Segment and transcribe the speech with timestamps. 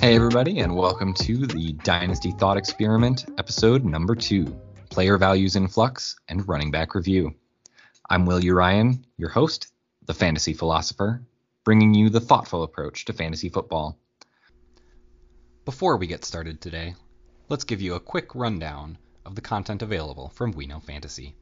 [0.00, 4.58] Hey, everybody, and welcome to the Dynasty Thought Experiment, episode number two
[4.88, 7.34] Player Values in Flux and Running Back Review.
[8.08, 9.70] I'm Will Ryan, your host,
[10.06, 11.20] the fantasy philosopher,
[11.64, 13.98] bringing you the thoughtful approach to fantasy football.
[15.66, 16.94] Before we get started today,
[17.50, 18.96] let's give you a quick rundown
[19.26, 21.36] of the content available from We Know Fantasy.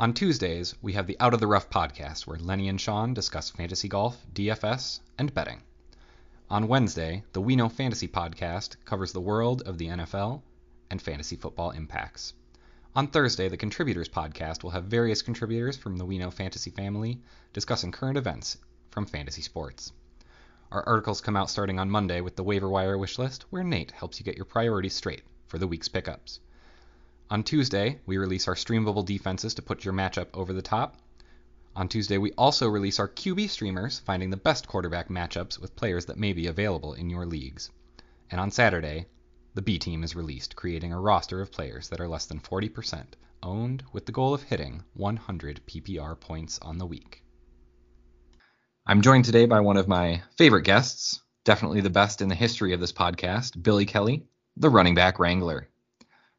[0.00, 3.50] On Tuesdays, we have the Out of the Rough podcast where Lenny and Sean discuss
[3.50, 5.62] fantasy golf, DFS, and betting.
[6.54, 10.40] On Wednesday, the We Know Fantasy podcast covers the world of the NFL
[10.88, 12.32] and fantasy football impacts.
[12.94, 17.20] On Thursday, the Contributors podcast will have various contributors from the We Know Fantasy family
[17.52, 18.56] discussing current events
[18.92, 19.92] from fantasy sports.
[20.70, 23.90] Our articles come out starting on Monday with the waiver wire wish list, where Nate
[23.90, 26.38] helps you get your priorities straight for the week's pickups.
[27.30, 30.98] On Tuesday, we release our streamable defenses to put your matchup over the top,
[31.76, 36.06] on Tuesday, we also release our QB streamers, finding the best quarterback matchups with players
[36.06, 37.70] that may be available in your leagues.
[38.30, 39.06] And on Saturday,
[39.54, 43.04] the B team is released, creating a roster of players that are less than 40%
[43.42, 47.24] owned with the goal of hitting 100 PPR points on the week.
[48.86, 52.72] I'm joined today by one of my favorite guests, definitely the best in the history
[52.72, 55.68] of this podcast, Billy Kelly, the running back wrangler.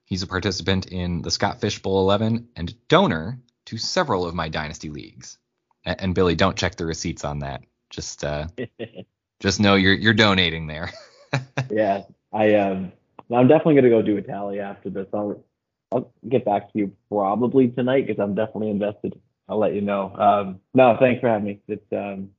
[0.05, 4.49] He's a participant in the Scott Fish Bowl 11 and donor to several of my
[4.49, 5.37] dynasty leagues.
[5.85, 7.63] And, and Billy, don't check the receipts on that.
[7.89, 8.47] Just uh,
[9.39, 10.91] just know you're you're donating there.
[11.71, 12.91] yeah, I um,
[13.33, 15.07] I'm definitely gonna go do a tally after this.
[15.13, 15.43] I'll
[15.91, 19.19] I'll get back to you probably tonight because I'm definitely invested.
[19.47, 20.13] I'll let you know.
[20.15, 21.59] Um, no, thanks for having me.
[21.67, 22.29] It's um,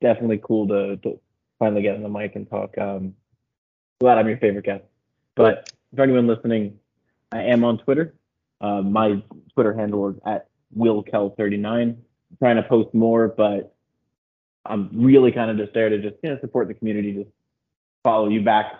[0.00, 1.20] definitely cool to, to
[1.58, 2.76] finally get on the mic and talk.
[2.78, 3.14] Um,
[4.00, 4.84] glad I'm your favorite guest.
[5.34, 6.78] But for anyone listening,
[7.30, 8.14] I am on Twitter.
[8.60, 9.22] Uh, my
[9.52, 11.96] Twitter handle is at willkel39.
[12.38, 13.74] trying to post more, but
[14.64, 17.30] I'm really kind of just there to just you know support the community, just
[18.02, 18.72] follow you back.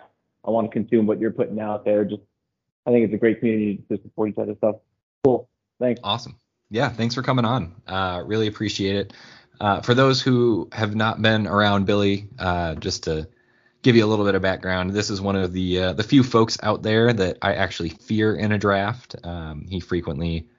[0.45, 2.05] I want to consume what you're putting out there.
[2.05, 2.21] Just
[2.85, 4.55] I think it's a great community to support each other.
[4.55, 4.77] Stuff.
[5.23, 5.49] Cool.
[5.79, 6.01] Thanks.
[6.03, 6.39] Awesome.
[6.69, 7.75] Yeah, thanks for coming on.
[7.87, 9.13] Uh, really appreciate it.
[9.59, 13.27] Uh, for those who have not been around Billy, uh, just to
[13.81, 16.23] give you a little bit of background, this is one of the uh, the few
[16.23, 19.15] folks out there that I actually fear in a draft.
[19.23, 20.49] Um, he frequently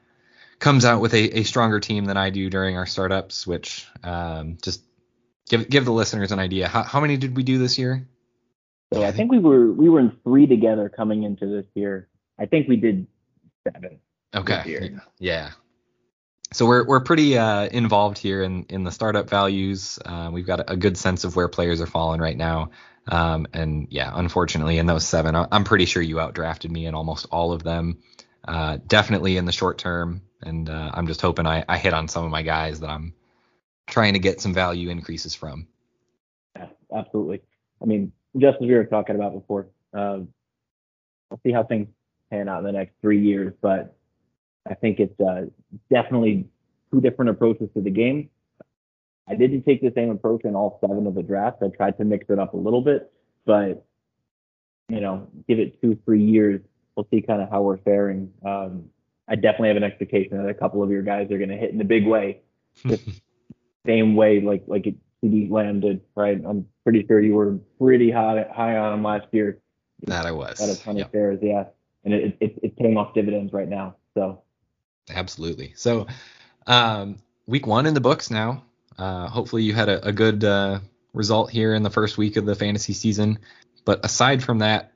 [0.59, 4.59] comes out with a, a stronger team than I do during our startups, which um,
[4.63, 4.83] just
[5.49, 6.69] give give the listeners an idea.
[6.69, 8.09] How, how many did we do this year?
[8.93, 12.09] So I think we were we were in three together coming into this year.
[12.39, 13.07] I think we did
[13.65, 14.01] seven.
[14.35, 14.97] Okay.
[15.19, 15.51] Yeah.
[16.53, 19.99] So we're we're pretty uh, involved here in in the startup values.
[20.05, 22.71] Uh, we've got a good sense of where players are falling right now.
[23.07, 27.27] Um, and yeah, unfortunately, in those seven, I'm pretty sure you outdrafted me in almost
[27.31, 27.99] all of them.
[28.47, 32.09] Uh, definitely in the short term, and uh, I'm just hoping I, I hit on
[32.09, 33.13] some of my guys that I'm
[33.87, 35.67] trying to get some value increases from.
[36.57, 37.41] Yeah, absolutely.
[37.83, 40.21] I mean, just as we were talking about before, uh,
[41.31, 41.89] we'll see how things
[42.31, 43.97] pan out in the next three years, but
[44.69, 45.47] I think it's uh,
[45.91, 46.47] definitely
[46.93, 48.29] two different approaches to the game.
[49.27, 51.63] I didn't take the same approach in all seven of the drafts.
[51.63, 53.13] I tried to mix it up a little bit,
[53.45, 53.85] but
[54.89, 56.61] you know, give it two, three years,
[56.97, 58.33] we'll see kind of how we're faring.
[58.45, 58.85] Um,
[59.29, 61.71] I definitely have an expectation that a couple of your guys are going to hit
[61.71, 62.41] in a big way,
[63.87, 66.41] same way like like it CeeDee Lamb did, right?
[66.45, 69.59] I'm pretty sure you were pretty high high on him last year.
[70.03, 70.59] That I was.
[70.59, 71.07] Got a ton yep.
[71.07, 71.65] of shares, yeah,
[72.05, 73.97] and it, it, it's paying off dividends right now.
[74.15, 74.43] So.
[75.11, 75.73] Absolutely.
[75.75, 76.07] So,
[76.67, 77.17] um,
[77.47, 78.63] week one in the books now.
[78.99, 80.81] Uh, hopefully you had a, a good uh,
[81.15, 83.39] result here in the first week of the fantasy season.
[83.87, 84.93] But aside from that,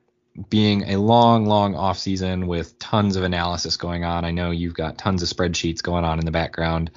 [0.49, 4.25] being a long, long off season with tons of analysis going on.
[4.25, 6.91] I know you've got tons of spreadsheets going on in the background.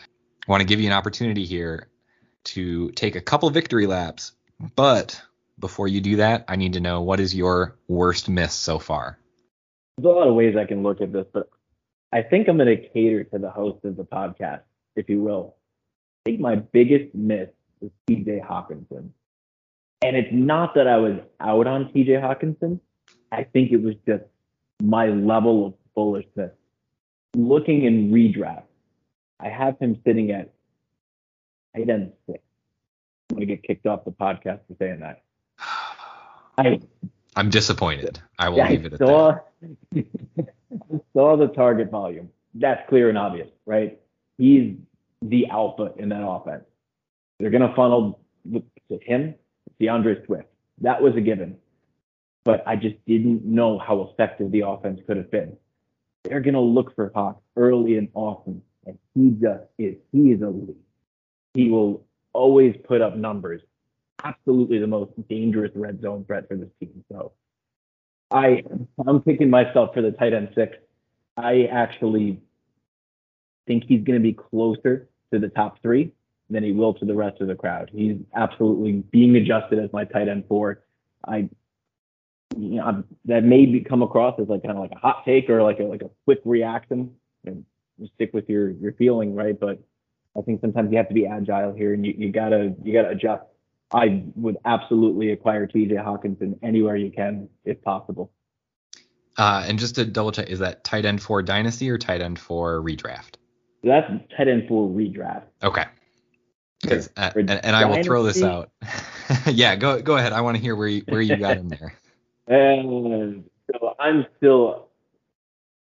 [0.47, 1.89] I want to give you an opportunity here
[2.45, 4.33] to take a couple victory laps,
[4.75, 5.21] but
[5.59, 9.17] before you do that, I need to know what is your worst miss so far.
[9.97, 11.49] There's a lot of ways I can look at this, but
[12.11, 14.61] I think I'm going to cater to the host of the podcast,
[14.95, 15.55] if you will.
[16.25, 17.49] I think my biggest miss
[17.81, 19.09] is TJ Hockenson.
[20.01, 22.79] And it's not that I was out on TJ Hockenson.
[23.31, 24.23] I think it was just
[24.81, 26.51] my level of bullishness.
[27.35, 28.63] Looking in redraft,
[29.39, 30.53] I have him sitting at
[31.75, 32.39] eight and six.
[33.29, 35.23] I'm gonna get kicked off the podcast for saying that.
[36.57, 36.79] I
[37.35, 38.21] I'm disappointed.
[38.39, 39.39] I will leave it at saw,
[39.91, 40.05] that.
[41.13, 42.29] saw the target volume.
[42.53, 43.99] That's clear and obvious, right?
[44.37, 44.75] He's
[45.21, 46.63] the alpha in that offense.
[47.39, 48.19] They're gonna funnel
[48.53, 49.35] to him,
[49.81, 50.47] D'Andre Swift.
[50.79, 51.57] That was a given
[52.45, 55.57] but I just didn't know how effective the offense could have been.
[56.23, 59.95] They're going to look for Hawk early and often, and he just is.
[60.11, 60.77] He is elite.
[61.53, 63.61] He will always put up numbers.
[64.23, 67.03] absolutely the most dangerous red zone threat for this team.
[67.11, 67.31] So
[68.31, 68.63] I
[69.05, 70.77] I'm picking myself for the tight end six.
[71.37, 72.41] I actually
[73.67, 76.11] think he's going to be closer to the top three
[76.49, 77.89] than he will to the rest of the crowd.
[77.93, 80.83] He's absolutely being adjusted as my tight end four.
[81.27, 81.49] I
[82.57, 85.49] you know, that may be, come across as like kind of like a hot take
[85.49, 87.11] or like a like a quick reaction.
[87.45, 87.65] And
[88.15, 89.59] stick with your your feeling, right?
[89.59, 89.79] But
[90.37, 93.09] I think sometimes you have to be agile here, and you, you gotta you gotta
[93.09, 93.43] adjust.
[93.93, 95.95] I would absolutely acquire T.J.
[95.95, 98.31] Hockenson anywhere you can, if possible.
[99.37, 102.39] Uh, and just to double check, is that tight end for dynasty or tight end
[102.39, 103.35] for redraft?
[103.83, 105.43] That's tight end for redraft.
[105.61, 105.85] Okay.
[106.87, 108.71] Uh, and, and I will throw this out.
[109.45, 110.33] yeah, go go ahead.
[110.33, 111.93] I want to hear where you where you got in there.
[112.47, 114.89] And so I'm still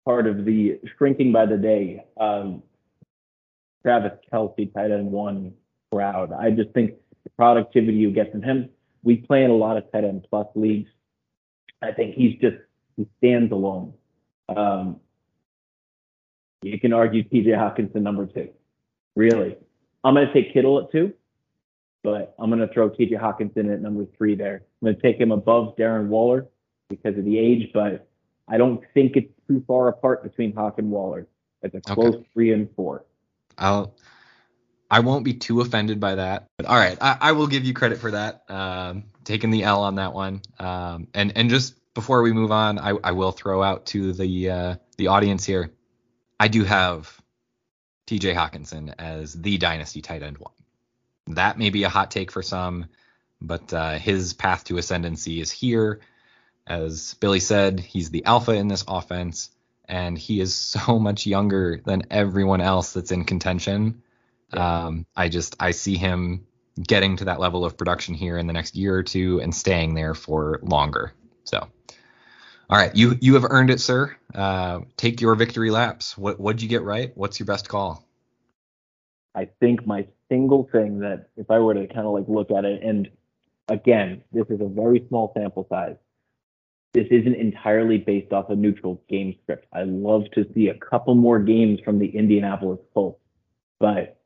[0.04, 2.62] part of the shrinking by the day um,
[3.82, 5.54] Travis Kelce, tight end one
[5.92, 6.32] crowd.
[6.32, 8.70] I just think the productivity you get from him.
[9.02, 10.90] We play in a lot of tight end plus leagues.
[11.82, 12.56] I think he's just
[12.96, 13.94] he stands alone.
[14.54, 15.00] Um,
[16.62, 17.50] you can argue T.J.
[17.50, 18.48] Hockenson number two.
[19.16, 19.56] Really,
[20.02, 21.12] I'm going to take Kittle at two,
[22.04, 23.16] but I'm going to throw T.J.
[23.16, 24.62] Hockenson at number three there.
[24.80, 26.46] I'm going to take him above Darren Waller
[26.88, 28.06] because of the age, but
[28.46, 31.26] I don't think it's too far apart between Hawk and Waller.
[31.62, 32.28] It's a close okay.
[32.32, 33.06] three and four.
[33.56, 33.96] I'll
[34.90, 36.46] I won't be too offended by that.
[36.58, 38.44] But all right, I, I will give you credit for that.
[38.48, 40.42] Um, taking the L on that one.
[40.58, 44.50] Um, and and just before we move on, I, I will throw out to the
[44.50, 45.72] uh, the audience here.
[46.38, 47.18] I do have
[48.06, 48.34] T.J.
[48.34, 50.52] Hockenson as the dynasty tight end one.
[51.28, 52.86] That may be a hot take for some,
[53.40, 56.00] but uh, his path to ascendancy is here.
[56.66, 59.50] As Billy said, he's the alpha in this offense,
[59.86, 64.02] and he is so much younger than everyone else that's in contention.
[64.52, 66.46] Um, I just I see him
[66.80, 69.94] getting to that level of production here in the next year or two and staying
[69.94, 71.12] there for longer.
[71.44, 74.14] So, all right, you you have earned it, sir.
[74.34, 76.16] Uh, take your victory laps.
[76.18, 77.12] What what'd you get right?
[77.16, 78.06] What's your best call?
[79.34, 82.64] I think my single thing that if I were to kind of like look at
[82.64, 83.08] it, and
[83.68, 85.96] again, this is a very small sample size,
[86.92, 89.66] this isn't entirely based off a neutral game script.
[89.72, 93.18] I love to see a couple more games from the Indianapolis Colts,
[93.80, 94.20] but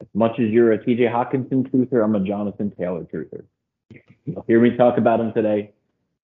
[0.00, 3.44] as much as you're a TJ Hockenson truther, I'm a Jonathan Taylor truther.
[4.24, 5.70] You'll hear me talk about him today.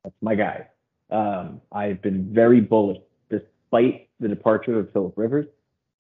[0.03, 0.67] That's my guy.
[1.11, 2.99] Um, I've been very bullish,
[3.31, 5.47] despite the departure of Philip Rivers.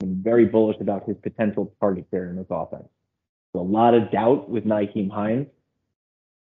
[0.03, 2.89] Very bullish about his potential target share in this offense.
[3.55, 5.49] A lot of doubt with Nyheim Hines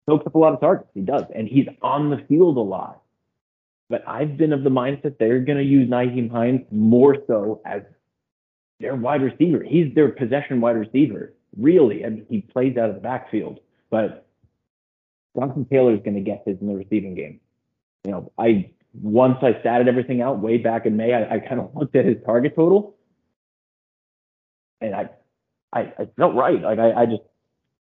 [0.08, 0.90] soaks up a lot of targets.
[0.94, 3.02] He does, and he's on the field a lot.
[3.90, 7.82] But I've been of the mindset they're going to use Nyheim Hines more so as
[8.80, 9.64] their wide receiver.
[9.64, 13.60] He's their possession wide receiver, really, and he plays out of the backfield.
[13.90, 14.28] But
[15.36, 17.40] Jonathan Taylor is going to get his in the receiving game.
[18.04, 21.60] You know, I once I statted everything out way back in May, I, I kind
[21.60, 22.96] of looked at his target total,
[24.82, 25.10] and I,
[25.74, 26.62] I, I felt right.
[26.62, 27.24] Like I, I just,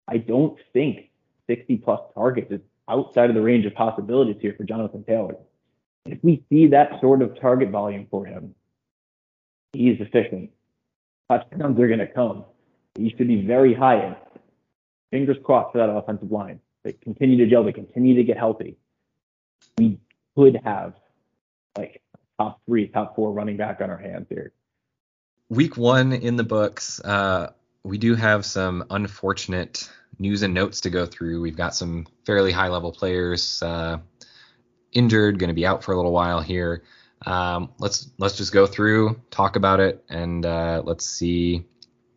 [0.09, 1.11] I don't think
[1.49, 5.37] 60 plus targets is outside of the range of possibilities here for Jonathan Taylor.
[6.07, 8.55] If we see that sort of target volume for him,
[9.73, 10.51] he's efficient.
[11.31, 12.45] Touchdowns are going to come.
[12.95, 14.17] He should be very high in.
[15.11, 16.61] Fingers crossed for that offensive line.
[16.85, 17.65] They continue to gel.
[17.65, 18.77] They continue to get healthy.
[19.77, 19.99] We
[20.37, 20.95] could have
[21.77, 22.03] like
[22.39, 24.53] top three, top four running back on our hands here.
[25.51, 27.01] Week one in the books.
[27.01, 27.53] Uh,
[27.83, 31.41] we do have some unfortunate news and notes to go through.
[31.41, 33.99] We've got some fairly high level players uh,
[34.93, 36.83] injured, going to be out for a little while here.
[37.27, 41.65] Um, let's let's just go through, talk about it, and uh, let's see,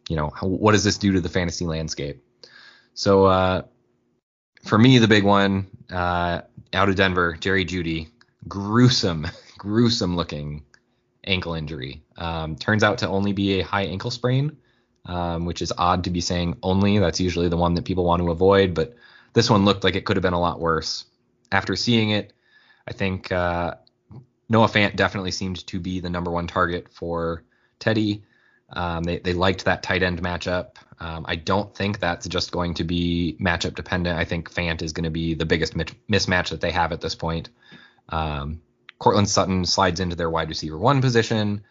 [0.10, 2.24] you know, how, what does this do to the fantasy landscape?
[2.94, 3.64] So uh,
[4.64, 6.42] for me, the big one uh,
[6.74, 8.10] out of Denver, Jerry Jeudy,
[8.48, 10.64] gruesome, gruesome looking
[11.24, 12.04] ankle injury.
[12.18, 14.58] Um, turns out to only be a high ankle sprain
[15.06, 17.00] um, which is odd to be saying only.
[17.00, 18.96] That's usually the one that people want to avoid, but
[19.34, 21.06] this one looked like it could have been a lot worse.
[21.52, 22.34] After seeing it,
[22.88, 23.76] I think uh,
[24.50, 27.44] Noah Fant definitely seemed to be the number one target for
[27.80, 28.24] Teddy.
[28.70, 30.76] Um, they, they liked that tight end matchup.
[31.00, 34.18] Um, I don't think that's just going to be matchup dependent.
[34.18, 37.16] I think Fant is going to be the biggest mismatch that they have at this
[37.16, 37.50] point.
[38.10, 38.62] Um,
[39.02, 41.64] Courtland Sutton slides into their wide receiver one position.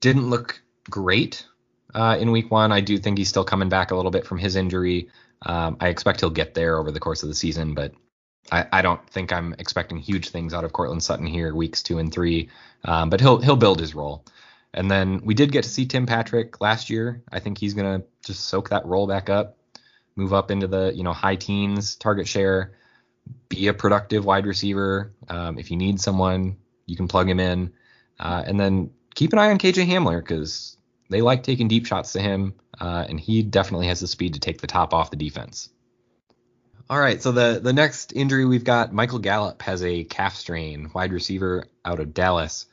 [0.00, 1.46] Didn't look great
[1.94, 2.72] uh, in week one.
[2.72, 5.10] I do think he's still coming back a little bit from his injury.
[5.42, 7.92] Um, I expect he'll get there over the course of the season, but
[8.50, 11.98] I, I, don't think I'm expecting huge things out of Courtland Sutton here, weeks two
[11.98, 12.48] and three.
[12.84, 14.24] Um, but he'll he'll build his role.
[14.72, 17.22] And then we did get to see Tim Patrick last year.
[17.30, 19.58] I think he's gonna just soak that role back up.
[20.16, 22.72] move up into the you know high teens target share.
[23.48, 25.12] Be a productive wide receiver.
[25.28, 26.56] Um, if you need someone,
[26.86, 27.72] you can plug him in,
[28.18, 30.76] uh, and then keep an eye on KJ Hamler because
[31.10, 34.40] they like taking deep shots to him, uh, and he definitely has the speed to
[34.40, 35.68] take the top off the defense.
[36.88, 40.90] All right, so the the next injury we've got Michael Gallup has a calf strain,
[40.94, 42.66] wide receiver out of Dallas.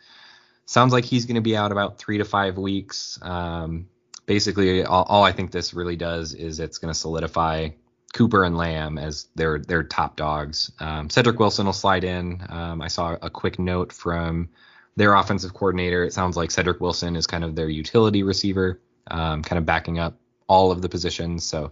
[0.65, 3.17] Sounds like he's going to be out about three to five weeks.
[3.21, 3.87] Um,
[4.25, 7.69] basically, all, all, I think this really does is it's going to solidify
[8.13, 10.71] Cooper and Lamb as their their top dogs.
[10.79, 12.41] Um, Cedrick Wilson will slide in.
[12.47, 14.49] Um, I saw a quick note from
[14.95, 16.03] their offensive coordinator.
[16.03, 19.99] It sounds like Cedrick Wilson is kind of their utility receiver, um, kind of backing
[19.99, 20.17] up
[20.47, 21.43] all of the positions.
[21.43, 21.71] So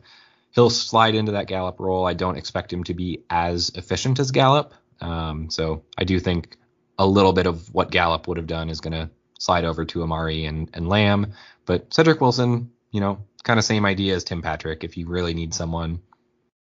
[0.53, 2.07] he'll slide into that Gallup role.
[2.07, 4.73] I don't expect him to be as efficient as Gallup.
[4.99, 6.57] Um, so I do think
[6.97, 10.03] a little bit of what Gallup would have done is going to slide over to
[10.03, 11.33] Amari and, and Lamb.
[11.65, 14.83] But Cedrick Wilson, you know, kind of same idea as Tim Patrick.
[14.83, 16.01] If you really need someone,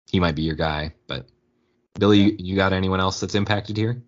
[0.10, 0.94] he might be your guy.
[1.08, 1.28] But
[2.00, 4.02] Billy, you, you got anyone else that's impacted here?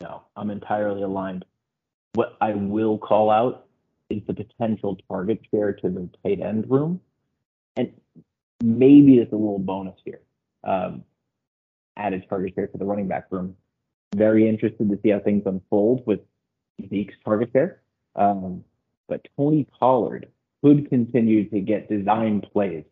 [0.00, 1.44] No, I'm entirely aligned.
[2.14, 3.66] What I will call out
[4.10, 7.00] is the potential target share to the tight end room.
[7.76, 7.92] And
[8.62, 10.20] maybe it's a little bonus here.
[10.64, 11.04] Um,
[11.96, 13.56] added target share to the running back room.
[14.14, 16.20] Very interested to see how things unfold with
[16.88, 17.82] Zeke's target share.
[18.16, 18.64] Um,
[19.08, 20.28] but Tony Pollard
[20.62, 22.84] could continue to get design plays.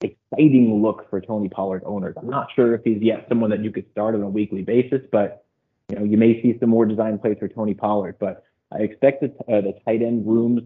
[0.00, 2.14] Exciting look for Tony Pollard owners.
[2.16, 5.00] I'm not sure if he's yet someone that you could start on a weekly basis,
[5.10, 5.44] but
[5.88, 8.16] you know you may see some more design plays for Tony Pollard.
[8.20, 10.62] But I expect the, uh, the tight end room's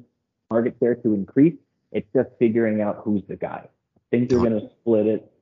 [0.50, 1.54] target share to increase.
[1.92, 5.32] It's just figuring out who's the guy I think they're going to split it.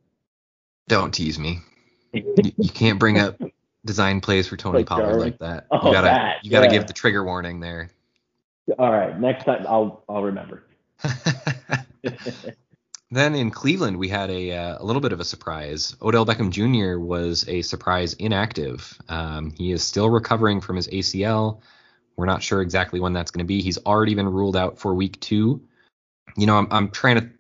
[0.89, 1.61] Don't tease me.
[2.13, 3.41] you, you, can't bring up
[3.85, 5.67] design plays for Tony like Pollard like that.
[5.71, 6.73] Oh, you gotta that, you gotta yeah.
[6.73, 7.91] give the trigger warning there.
[8.79, 10.65] All right, next time I'll I'll remember.
[13.11, 15.97] then in Cleveland we had a uh, a little bit of a surprise.
[16.01, 16.99] Odell Beckham Jr.
[16.99, 18.97] was a surprise inactive.
[19.09, 21.61] Um, he is still recovering from his ACL.
[22.17, 23.63] We're not sure exactly when that's going to be.
[23.63, 25.63] He's already been ruled out for week two.
[26.37, 27.31] You know, I'm I'm trying to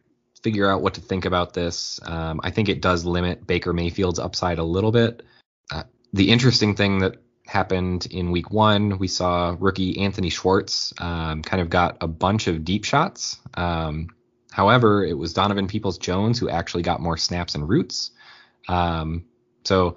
[0.42, 2.00] figure out what to think about this.
[2.02, 5.22] Um, I think it does limit Baker Mayfield's upside a little bit.
[5.70, 11.42] Uh, the interesting thing that happened in week one, we saw rookie Anthony Schwartz um,
[11.42, 13.38] kind of got a bunch of deep shots.
[13.54, 14.08] Um,
[14.50, 18.10] however, it was Donovan Peoples Jones who actually got more snaps and routes.
[18.68, 19.24] Um,
[19.64, 19.96] so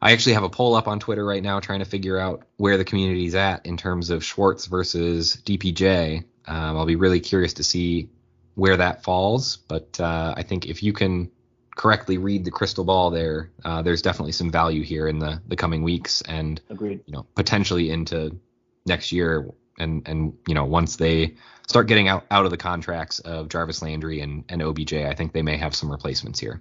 [0.00, 2.76] I actually have a poll up on Twitter right now trying to figure out where
[2.76, 6.24] the community's at in terms of Schwartz versus DPJ.
[6.46, 8.10] Um, I'll be really curious to see
[8.54, 9.56] where that falls.
[9.56, 11.30] But uh, I think if you can
[11.76, 15.56] correctly read the crystal ball there, uh, there's definitely some value here in the the
[15.56, 17.00] coming weeks and Agreed.
[17.06, 18.38] you know potentially into
[18.86, 21.34] next year and and you know once they
[21.68, 25.32] start getting out out of the contracts of Jarvis Landry and and OBJ, I think
[25.32, 26.60] they may have some replacements here.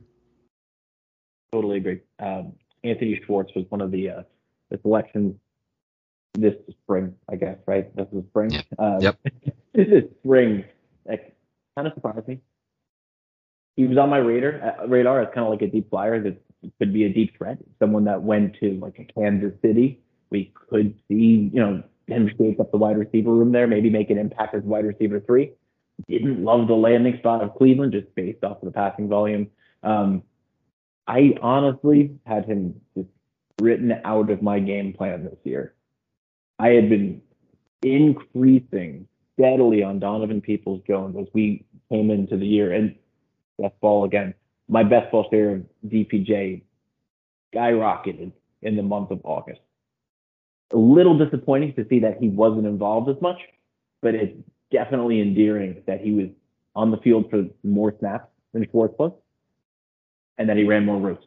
[1.51, 2.01] Totally agree.
[2.19, 2.53] Um,
[2.83, 4.23] Anthony Schwartz was one of the uh,
[4.69, 5.35] the selections
[6.37, 7.95] this spring, I guess, right?
[7.95, 8.51] This is spring.
[8.51, 8.61] Yeah.
[8.77, 9.19] Um, yep.
[9.73, 10.65] this is spring.
[11.05, 11.35] Like
[11.75, 12.39] kind of surprised me.
[13.75, 16.41] He was on my radar uh, radar as kind of like a deep flyer that
[16.79, 17.57] could be a deep threat.
[17.79, 20.01] Someone that went to like a Kansas City.
[20.31, 24.09] We could see, you know, him shake up the wide receiver room there, maybe make
[24.09, 25.51] an impact as wide receiver three.
[26.09, 29.47] Didn't love the landing spot of Cleveland just based off of the passing volume.
[29.81, 30.23] Um,
[31.07, 33.09] I honestly had him just
[33.61, 35.73] written out of my game plan this year.
[36.59, 37.21] I had been
[37.81, 39.07] increasing
[39.37, 42.73] steadily on Donovan Peoples Jones as we came into the year.
[42.73, 42.95] And
[43.59, 44.33] best ball again,
[44.67, 46.63] my best ball share of DPJ
[47.53, 48.31] skyrocketed
[48.61, 49.61] in the month of August.
[50.73, 53.39] A little disappointing to see that he wasn't involved as much,
[54.01, 54.35] but it's
[54.71, 56.27] definitely endearing that he was
[56.75, 59.11] on the field for more snaps than Schwartz was,
[60.37, 61.25] and that he ran more routes.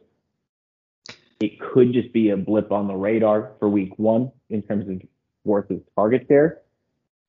[1.39, 5.01] It could just be a blip on the radar for week one in terms of
[5.43, 6.61] Schwartz's target share,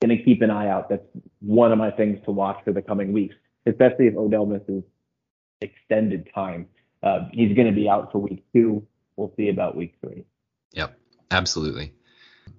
[0.02, 0.88] going to keep an eye out.
[0.88, 1.04] That's
[1.40, 3.36] one of my things to watch for the coming weeks,
[3.66, 4.82] especially if Odell misses
[5.60, 6.66] extended time.
[7.02, 8.84] Uh, he's going to be out for week two.
[9.16, 10.24] We'll see about week three.
[10.72, 10.98] Yep,
[11.30, 11.92] absolutely.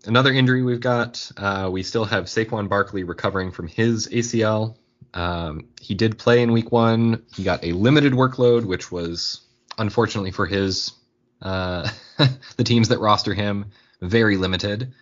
[0.06, 4.76] Another injury we've got, uh, we still have Saquon Barkley recovering from his ACL.
[5.14, 7.24] Um, he did play in week one.
[7.36, 9.42] He got a limited workload, which was
[9.78, 10.94] unfortunately for his
[11.42, 11.88] uh,
[12.58, 14.94] the teams that roster him very limited.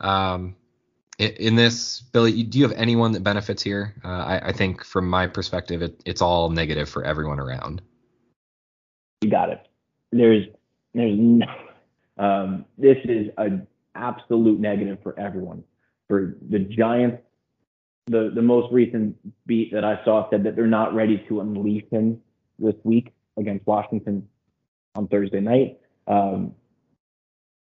[0.00, 0.56] Um,
[1.18, 3.94] in this, Billy, do you have anyone that benefits here?
[4.04, 7.80] Uh, I, I, think from my perspective, it, it's all negative for everyone around.
[9.22, 9.68] You got it.
[10.10, 10.46] There's,
[10.92, 11.46] there's no,
[12.18, 15.64] um, this is an absolute negative for everyone.
[16.08, 17.22] For the Giants,
[18.06, 21.88] the the most recent beat that I saw said that they're not ready to unleash
[21.90, 22.20] him
[22.58, 23.12] this week.
[23.36, 24.28] against Washington
[24.94, 25.80] on Thursday night.
[26.06, 26.54] Um,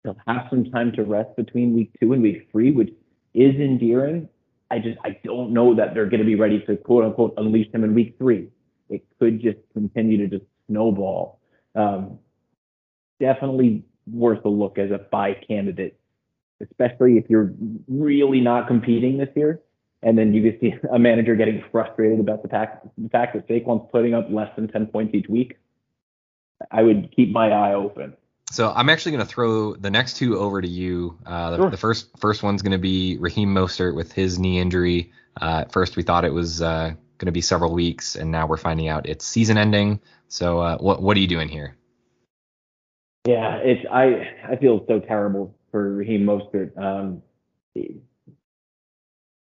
[0.04, 2.90] they'll have some time to rest between week two and week three, which
[3.34, 4.30] is endearing.
[4.70, 7.72] I just I don't know that they're going to be ready to quote unquote unleash
[7.74, 8.50] him in week three.
[8.90, 11.40] It could just continue to just snowball.
[11.76, 12.20] Um,
[13.20, 16.00] definitely worth a look as a buy candidate,
[16.62, 17.54] especially if you're
[17.88, 19.62] really not competing this year.
[20.04, 23.48] And then you can see a manager getting frustrated about the fact, the fact that
[23.48, 25.58] Saquon's putting up less than 10 points each week.
[26.72, 28.16] I would keep my eye open.
[28.52, 31.18] So I'm actually going to throw the next two over to you.
[31.26, 31.70] Uh, the, Sure.
[31.70, 35.12] the first first one's going to be Raheem Mostert with his knee injury.
[35.40, 38.48] Uh, at first we thought it was uh, going to be several weeks, and now
[38.48, 40.00] we're finding out it's season ending.
[40.30, 41.76] So uh, what what are you doing here?
[43.28, 46.78] Yeah, it's I I feel so terrible for Raheem Mostert.
[46.78, 47.22] Um,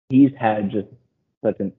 [0.09, 0.89] he's had just
[1.43, 1.73] such an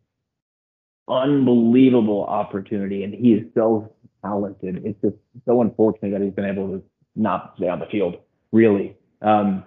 [1.08, 4.82] unbelievable opportunity, and he is so talented.
[4.86, 6.84] It's just so unfortunate that he's been able to
[7.16, 8.18] not stay on the field.
[8.52, 9.64] Really, um,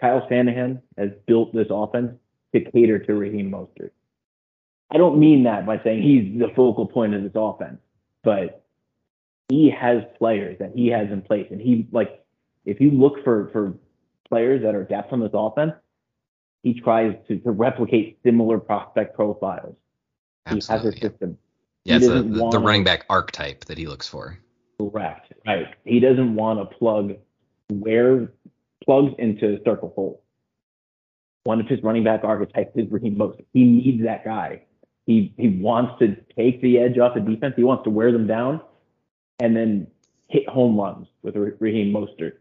[0.00, 2.12] Kyle Shanahan has built this offense
[2.54, 3.90] to cater to Raheem Mostert.
[4.90, 7.78] I don't mean that by saying he's the focal point of this offense,
[8.24, 8.64] but
[9.48, 12.24] he has players that he has in place, and he like
[12.70, 13.74] if you look for for
[14.28, 15.72] players that are depth on this offense,
[16.62, 19.74] he tries to, to replicate similar prospect profiles.
[20.48, 21.00] He has a Absolutely.
[21.00, 21.38] system.
[21.84, 24.38] Yeah, it's the, the, running back archetype that he looks for.
[24.78, 25.32] Correct.
[25.46, 25.66] Right.
[25.84, 27.14] He doesn't want to plug
[27.70, 28.32] where
[28.84, 30.22] plugs into circle hole.
[31.44, 33.46] One of his running back archetypes is Raheem Mostert.
[33.52, 34.62] He needs that guy.
[35.06, 37.54] He he wants to take the edge off the defense.
[37.56, 38.60] He wants to wear them down,
[39.40, 39.88] and then
[40.28, 42.34] hit home runs with Ra- Raheem Mostert.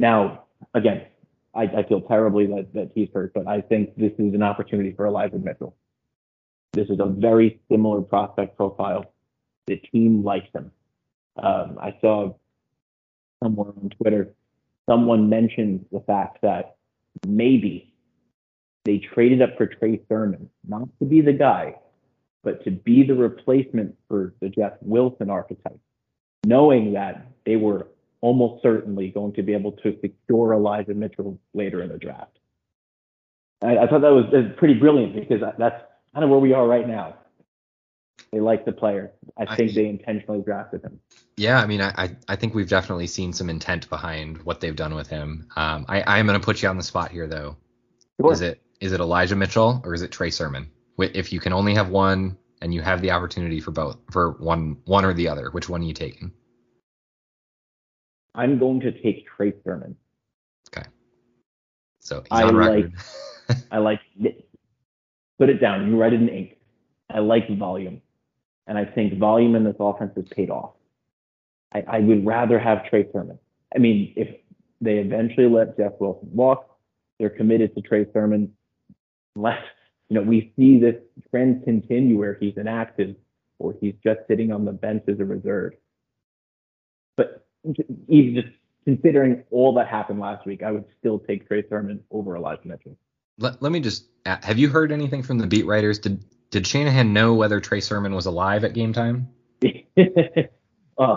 [0.00, 1.06] Now, again,
[1.54, 4.92] I, I feel terribly that, that he's hurt, but I think this is an opportunity
[4.92, 5.74] for Elijah Mitchell.
[6.72, 9.12] This is a very similar prospect profile.
[9.66, 10.70] The team likes him.
[11.42, 12.34] Um, I saw
[13.42, 14.34] somewhere on Twitter,
[14.88, 16.76] someone mentioned the fact that
[17.26, 17.92] maybe
[18.84, 21.76] they traded up for Trey Sermon, not to be the guy,
[22.42, 25.80] but to be the replacement for the Jeff Wilson archetype,
[26.46, 27.88] knowing that they were
[28.20, 32.38] almost certainly going to be able to secure Elijah Mitchell later in the draft.
[33.62, 35.82] I, I thought that was, that was pretty brilliant because that's
[36.14, 37.16] kind of where we are right now.
[38.32, 39.12] They like the player.
[39.38, 41.00] I I- think they intentionally drafted him.
[41.36, 44.74] Yeah, I mean, I, I, I think we've definitely seen some intent behind what they've
[44.74, 45.46] done with him.
[45.54, 47.56] Um, I, I am going to put you on the spot here, though.
[48.20, 48.32] Sure.
[48.32, 50.68] Is it is it Elijah Mitchell or is it Trey Sermon?
[50.98, 54.78] If you can only have one and you have the opportunity for both, for one
[54.84, 56.32] one or the other, which one are you taking?
[58.34, 59.96] I'm going to take Trey Sermon.
[60.68, 60.86] Okay.
[61.98, 62.92] So I like-
[63.70, 64.00] I like
[65.38, 65.88] put it down.
[65.88, 66.56] You write it in ink.
[67.10, 68.02] I like volume,
[68.66, 70.72] and I think volume in this offense has paid off.
[71.72, 73.38] I, I would rather have Trey Sermon.
[73.74, 74.28] I mean, if
[74.80, 76.78] they eventually let Jeff Wilson walk,
[77.18, 78.52] they're committed to Trey Sermon.
[79.36, 79.62] Unless
[80.10, 80.96] you know we see this
[81.30, 83.16] trend continue where he's inactive
[83.58, 85.72] or he's just sitting on the bench as a reserve.
[87.16, 87.46] But
[88.08, 88.48] even just
[88.84, 92.96] considering all that happened last week, I would still take Trey Sermon over Elijah Mitchell.
[93.38, 95.98] let, let me just a- have you heard anything from the beat writers?
[95.98, 99.28] Did did Shanahan know whether Trey Sermon was alive at game time?
[100.98, 101.16] uh,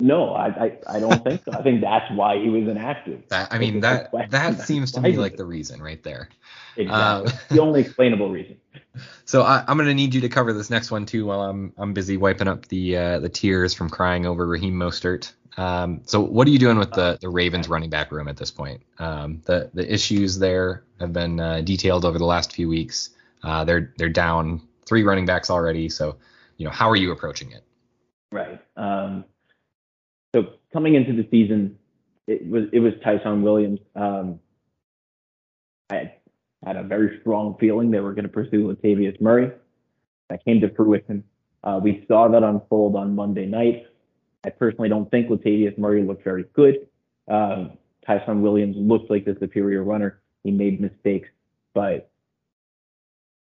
[0.00, 1.52] no, I, I, I don't think so.
[1.52, 3.22] I think that's why he was inactive.
[3.28, 6.28] That I mean that that seems to me like the reason right there.
[6.76, 7.32] Exactly.
[7.32, 8.56] Uh, the only explainable reason.
[9.24, 11.94] So I, I'm gonna need you to cover this next one too while I'm I'm
[11.94, 15.32] busy wiping up the uh, the tears from crying over Raheem Mostert.
[15.56, 18.50] Um, so what are you doing with the the Ravens running back room at this
[18.50, 18.82] point?
[18.98, 23.10] Um, the the issues there have been uh, detailed over the last few weeks.
[23.42, 25.88] Uh, they're they're down three running backs already.
[25.88, 26.16] So
[26.58, 27.64] you know how are you approaching it?
[28.30, 28.60] Right.
[28.76, 29.24] Um,
[30.34, 31.78] so coming into the season,
[32.26, 33.80] it was it was Ty'Son Williams.
[33.94, 34.40] Um,
[35.90, 36.14] I
[36.64, 39.50] had a very strong feeling they were going to pursue Latavius Murray.
[40.30, 41.24] That came to fruition.
[41.64, 43.86] Uh, we saw that unfold on Monday night.
[44.44, 46.88] I personally don't think Latavius Murray looked very good.
[47.28, 47.72] Um,
[48.06, 50.20] Ty'Son Williams looked like the superior runner.
[50.42, 51.28] He made mistakes,
[51.74, 52.10] but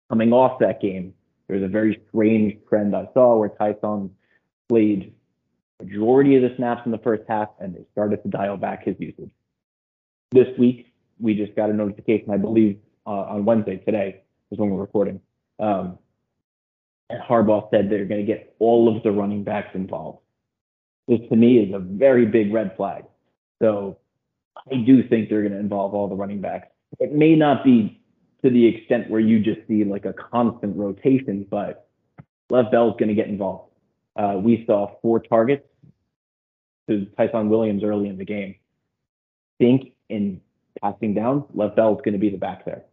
[0.08, 1.12] coming off that game,
[1.46, 4.10] there was a very strange trend I saw where Ty'Son
[4.68, 5.12] played
[5.82, 8.96] majority of the snaps in the first half, and they started to dial back his
[8.98, 9.30] usage.
[10.32, 14.70] This week, we just got a notification, I believe, uh, on Wednesday today is when
[14.70, 15.20] we're recording.
[15.58, 15.98] Um,
[17.08, 20.18] and Harbaugh said they're going to get all of the running backs involved.
[21.06, 23.04] This to me is a very big red flag.
[23.62, 23.98] So
[24.70, 26.68] I do think they're going to involve all the running backs.
[26.98, 28.00] It may not be
[28.42, 31.88] to the extent where you just see like a constant rotation, but
[32.50, 33.70] Lev Bell's going to get involved.
[34.16, 35.66] Uh, we saw four targets
[36.88, 38.56] to Ty'Son Williams early in the game.
[39.58, 40.40] Think in
[40.82, 42.84] passing down, Lev Bell is going to be the back there.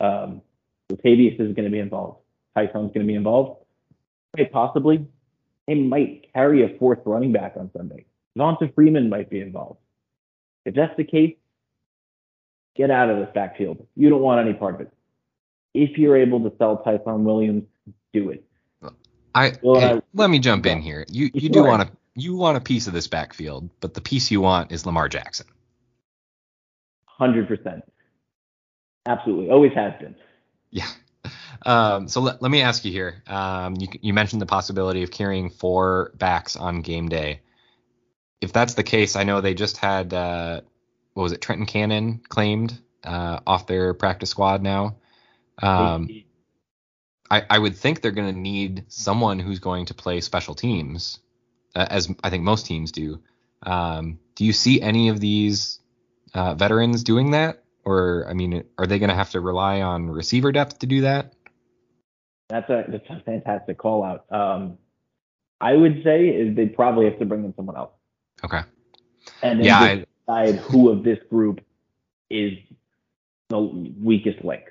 [0.00, 0.42] Um,
[0.90, 2.20] Latavius is going to be involved.
[2.56, 3.64] Ty'Son's going to be involved.
[4.34, 5.06] Quite possibly,
[5.66, 8.06] they might carry a fourth running back on Sunday.
[8.36, 9.78] Devonta Freeman might be involved.
[10.64, 11.34] If that's the case,
[12.76, 13.86] get out of this backfield.
[13.94, 14.92] You don't want any part of it.
[15.74, 17.64] If you're able to sell Ty'Son Williams,
[18.12, 18.44] do it.
[19.34, 21.04] I, Well, hey, I- let me jump in here.
[21.10, 24.30] You you do want to you want a piece of this backfield, but the piece
[24.30, 25.46] you want is Lamar Jackson.
[27.06, 27.84] Hundred percent.
[29.06, 29.50] Absolutely.
[29.50, 30.14] Always has been.
[30.70, 30.88] Yeah.
[31.64, 33.22] Um, so let, let me ask you here.
[33.26, 37.40] Um, you, you mentioned the possibility of carrying four backs on game day.
[38.40, 40.62] If that's the case, I know they just had uh,
[41.14, 44.96] what was it, Trenton Cannon claimed uh, off their practice squad now.
[45.62, 46.08] Um,
[47.32, 51.18] I, I would think they're going to need someone who's going to play special teams,
[51.74, 53.22] uh, as I think most teams do.
[53.62, 55.80] Um, do you see any of these
[56.34, 57.62] uh, veterans doing that?
[57.86, 61.00] Or, I mean, are they going to have to rely on receiver depth to do
[61.00, 61.32] that?
[62.50, 64.26] That's a that's a fantastic call out.
[64.30, 64.76] Um,
[65.58, 67.92] I would say is they probably have to bring in someone else,
[68.44, 68.60] Okay.
[69.42, 71.62] and then Yeah, decide who of this group
[72.28, 72.52] is
[73.48, 74.64] the weakest link.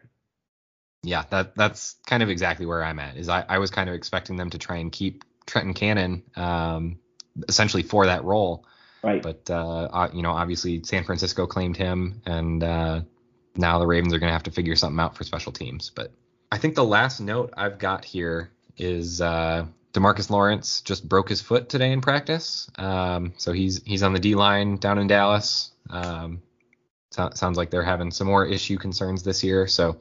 [1.04, 3.18] Yeah, that that's kind of exactly where I'm at.
[3.18, 7.00] Is I, I was kind of expecting them to try and keep Trenton Cannon um,
[7.50, 8.66] essentially for that role,
[9.04, 9.22] Right.
[9.22, 13.02] but uh, uh, you know, obviously San Francisco claimed him, and uh,
[13.56, 15.90] now the Ravens are going to have to figure something out for special teams.
[15.90, 16.12] But
[16.52, 21.42] I think the last note I've got here is uh, Demarcus Lawrence just broke his
[21.42, 25.72] foot today in practice, um, so he's he's on the D line down in Dallas.
[25.90, 26.44] Um,
[27.10, 29.98] so, sounds like they're having some more issue concerns this year, so.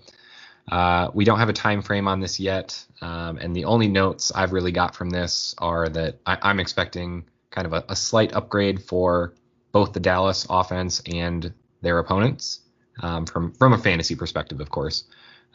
[0.68, 4.30] Uh, we don't have a time frame on this yet, um, and the only notes
[4.34, 8.32] I've really got from this are that I, I'm expecting kind of a, a slight
[8.34, 9.34] upgrade for
[9.72, 12.60] both the Dallas offense and their opponents
[13.02, 15.04] um, from from a fantasy perspective, of course.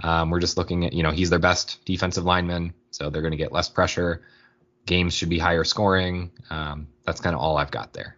[0.04, 3.32] Um, we're just looking at you know he's their best defensive lineman, so they're going
[3.32, 4.24] to get less pressure.
[4.86, 6.32] Games should be higher scoring.
[6.50, 8.18] Um, that's kind of all I've got there.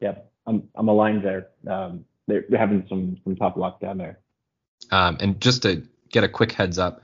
[0.00, 0.30] Yep.
[0.46, 1.48] I'm I'm aligned there.
[1.68, 4.20] Um, they're having some some tough luck down there.
[4.90, 7.02] Um, and just to get a quick heads up,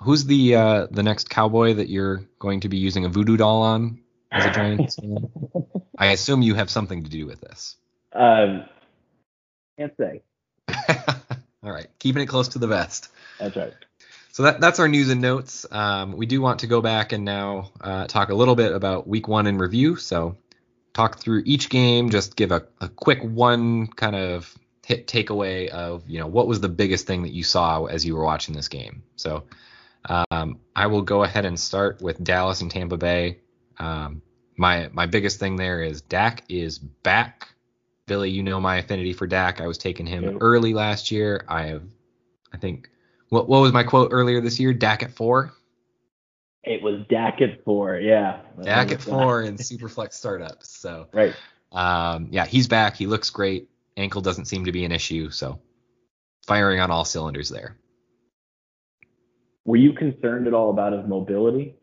[0.00, 3.62] who's the uh, the next cowboy that you're going to be using a voodoo doll
[3.62, 5.30] on as a Giants fan?
[5.96, 7.76] I assume you have something to do with this.
[8.12, 8.64] Um,
[9.78, 10.22] can't say.
[11.62, 13.10] All right, keeping it close to the vest.
[13.38, 13.72] That's right.
[14.32, 15.66] So that, that's our news and notes.
[15.70, 19.06] Um, we do want to go back and now uh, talk a little bit about
[19.06, 19.96] week one in review.
[19.96, 20.36] So
[20.94, 24.56] talk through each game, just give a, a quick one kind of
[24.86, 28.16] hit takeaway of, you know, what was the biggest thing that you saw as you
[28.16, 29.02] were watching this game.
[29.16, 29.44] So
[30.08, 33.38] um, I will go ahead and start with Dallas and Tampa Bay.
[33.78, 34.22] Um,
[34.56, 37.48] my my biggest thing there is Dak is back.
[38.06, 39.60] Billy, you know my affinity for Dak.
[39.60, 40.34] I was taking him Yep.
[40.40, 41.44] early last year.
[41.48, 41.84] I have,
[42.52, 42.90] I think,
[43.28, 44.72] what what was my quote earlier this year?
[44.74, 45.52] Dak at four.
[46.62, 47.96] It was Dak at four.
[47.96, 48.40] Yeah.
[48.62, 50.68] Dak at four in Superflex startups.
[50.76, 51.34] So Right.
[51.72, 52.96] um, yeah, he's back.
[52.96, 53.69] He looks great.
[54.00, 55.30] Ankle doesn't seem to be an issue.
[55.30, 55.60] So
[56.46, 57.76] firing on all cylinders there.
[59.64, 61.76] Were you concerned at all about his mobility?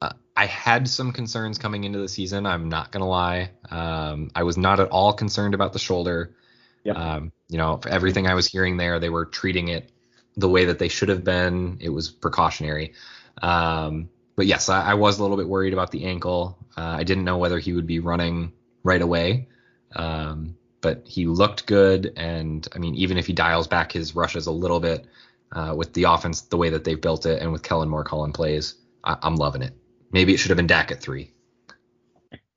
[0.00, 2.46] Uh, I had some concerns coming into the season.
[2.46, 3.50] I'm not gonna lie.
[3.70, 6.36] Um, I was not at all concerned about the shoulder.
[6.84, 6.96] Yep.
[6.96, 9.90] Um, you know, for everything I was hearing there, they were treating it
[10.36, 11.78] the way that they should have been.
[11.80, 12.94] It was precautionary.
[13.42, 16.56] Um, but yes, I, I was a little bit worried about the ankle.
[16.76, 19.48] Uh, I didn't know whether he would be running right away.
[19.94, 24.46] Um, but he looked good, and I mean, even if he dials back his rushes
[24.46, 25.06] a little bit
[25.52, 28.32] uh, with the offense, the way that they've built it, and with Kellen Moore calling
[28.32, 29.74] plays, I, I'm loving it.
[30.12, 31.32] Maybe it should have been Dak at three.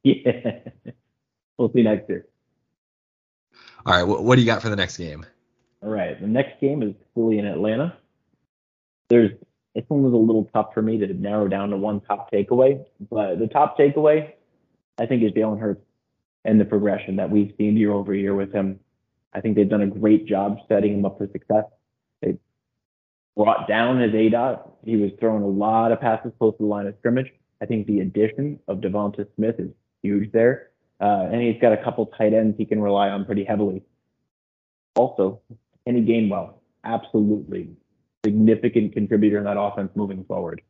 [0.05, 0.59] Yeah.
[1.57, 2.27] we'll see next year.
[3.85, 5.25] All right, wh- what do you got for the next game?
[5.81, 6.19] All right.
[6.19, 7.95] The next game is Philly in Atlanta.
[9.09, 9.31] There's
[9.75, 12.83] this one was a little tough for me to narrow down to one top takeaway,
[13.09, 14.33] but the top takeaway
[14.97, 15.81] I think is Jalen Hurts
[16.45, 18.79] and the progression that we've seen year over year with him.
[19.33, 21.65] I think they've done a great job setting him up for success.
[22.21, 22.37] They
[23.35, 24.69] brought down his aDOT.
[24.85, 27.31] He was throwing a lot of passes close to the line of scrimmage.
[27.61, 29.69] I think the addition of Devonta Smith is
[30.01, 30.69] huge there.
[31.01, 33.81] Uh, and he's got a couple tight ends he can rely on pretty heavily.
[34.95, 35.41] Also,
[35.85, 37.69] Kenny Gainwell, absolutely
[38.23, 40.61] significant contributor in that offense moving forward.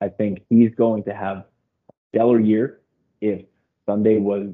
[0.00, 2.80] I think he's going to have a stellar year
[3.20, 3.42] if
[3.86, 4.52] Sunday was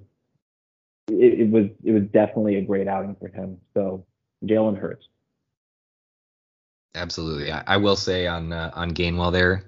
[1.08, 3.58] it, it was it was definitely a great outing for him.
[3.74, 4.04] So
[4.44, 5.08] Jalen Hurts.
[6.94, 7.50] Absolutely.
[7.50, 9.64] I, I will say on uh, on Gainwell there,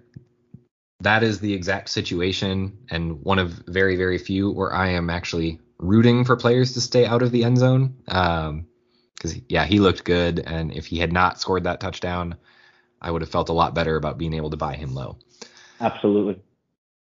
[1.00, 5.60] that is the exact situation and one of very very few where I am actually
[5.78, 7.96] rooting for players to stay out of the end zone.
[8.08, 8.66] Um,
[9.14, 12.36] because yeah, he looked good, and if he had not scored that touchdown,
[13.00, 15.16] I would have felt a lot better about being able to buy him low.
[15.80, 16.42] Absolutely.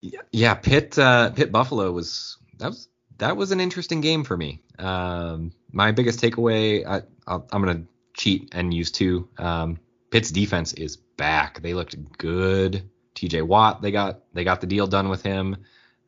[0.02, 2.88] Yeah, yeah Pitt uh, Pitt Buffalo was that was
[3.20, 4.62] that was an interesting game for me.
[4.78, 9.30] Um, my biggest takeaway, I, am gonna cheat and use two.
[9.38, 9.80] Um,
[10.10, 11.62] Pitt's defense is back.
[11.62, 12.90] They looked good.
[13.14, 13.44] T.J.
[13.44, 15.58] Watt, they got they got the deal done with him.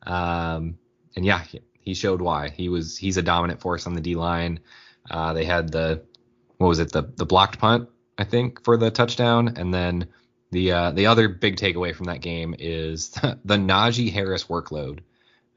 [0.02, 0.78] Um,
[1.14, 2.48] and yeah, he, he showed why.
[2.48, 4.60] He was he's a dominant force on the D line.
[5.10, 6.02] Uh, they had the
[6.56, 10.08] what was it the the blocked punt I think for the touchdown, and then
[10.50, 13.10] the uh, the other big takeaway from that game is
[13.44, 15.00] the Najee Harris workload.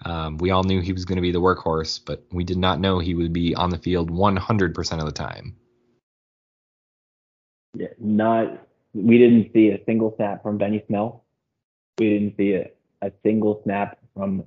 [0.03, 2.79] Um, we all knew he was going to be the workhorse, but we did not
[2.79, 5.55] know he would be on the field 100% of the time.
[7.75, 8.67] Yeah, not.
[8.93, 11.23] We didn't see a single snap from Benny Snell.
[11.99, 12.69] We didn't see a,
[13.01, 14.45] a single snap from.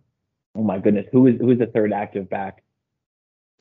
[0.55, 2.63] Oh my goodness, who is who is the third active back?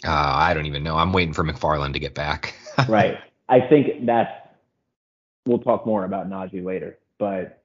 [0.06, 0.96] Uh, I don't even know.
[0.96, 2.56] I'm waiting for McFarland to get back.
[2.88, 3.18] right.
[3.50, 4.32] I think that's.
[5.46, 7.64] We'll talk more about Najee later, but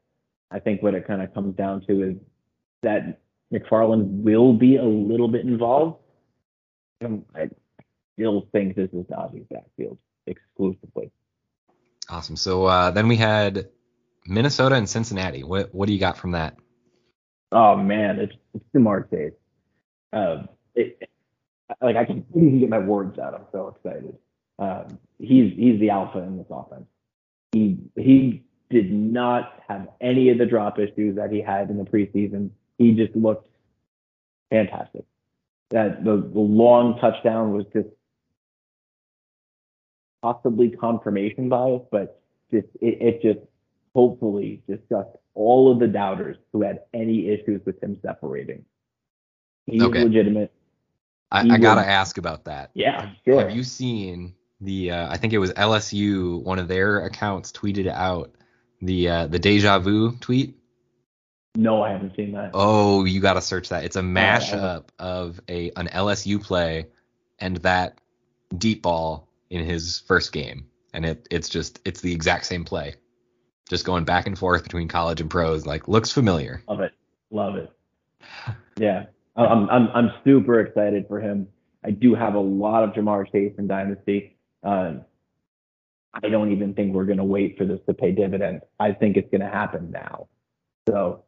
[0.51, 2.17] I think what it kind of comes down to is
[2.83, 3.21] that
[3.53, 5.99] McFarland will be a little bit involved.
[7.05, 7.51] Um, I
[8.15, 11.11] still think this is Najee's backfield exclusively.
[12.09, 12.37] Awesome.
[12.37, 13.69] So uh, then we had
[14.27, 15.45] Minnesota and Cincinnati.
[15.45, 16.57] What what do you got from that?
[17.51, 19.33] Oh man, it's, it's Ja'Marr Chase.
[20.13, 21.09] Um, it,
[21.81, 23.35] like I can even get my words out.
[23.35, 24.17] I'm so excited.
[24.59, 26.87] Um, he's he's the alpha in this offense.
[27.53, 31.85] He he did not have any of the drop issues that he had in the
[31.85, 32.51] preseason.
[32.83, 33.49] He just looked
[34.51, 35.05] fantastic.
[35.71, 37.89] That the, the long touchdown was just
[40.23, 43.41] possibly confirmation bias, but just it, it just
[43.95, 48.65] hopefully discussed all of the doubters who had any issues with him separating.
[49.67, 50.05] He's okay.
[50.05, 50.53] legitimate.
[51.31, 52.71] I, I gotta ask about that.
[52.75, 53.41] Yeah, sure.
[53.41, 54.91] Have you seen the?
[54.91, 56.43] Uh, I think it was LSU.
[56.43, 58.35] One of their accounts tweeted out
[58.83, 60.59] the uh, the deja vu tweet.
[61.55, 62.51] No, I haven't seen that.
[62.55, 63.85] Oh, you gotta search that.
[63.85, 66.87] It's a mashup of a an LSU play
[67.39, 68.01] and that
[68.57, 72.95] deep ball in his first game, and it it's just it's the exact same play,
[73.69, 75.67] just going back and forth between college and pros.
[75.67, 76.63] Like looks familiar.
[76.69, 76.93] Love it,
[77.31, 77.71] love it.
[78.79, 79.05] Yeah,
[79.37, 81.49] I'm I'm I'm super excited for him.
[81.85, 84.37] I do have a lot of Ja'Marr Chase in Dynasty.
[84.63, 84.95] Uh,
[86.15, 88.63] I don't even think we're going to wait for this to pay dividends.
[88.79, 90.29] I think it's going to happen now.
[90.89, 91.25] So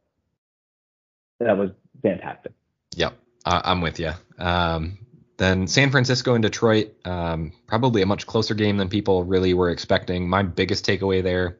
[1.39, 1.71] that was
[2.01, 2.53] fantastic.
[2.95, 3.13] Yep,
[3.45, 4.11] I'm with you.
[4.37, 4.99] Um,
[5.37, 9.69] then San Francisco and Detroit, um, probably a much closer game than people really were
[9.69, 10.29] expecting.
[10.29, 11.57] My biggest takeaway there,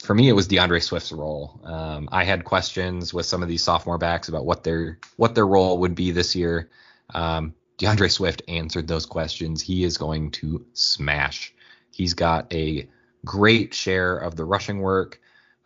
[0.00, 1.60] for me, it was D'Andre Swift's role.
[1.62, 5.46] Um, I had questions with some of these sophomore backs about what their what their
[5.46, 6.70] role would be this year.
[7.14, 9.62] Um, D'Andre Swift answered those questions.
[9.62, 11.54] He is going to smash.
[11.92, 12.88] He's got a
[13.24, 15.20] great share of the rushing work.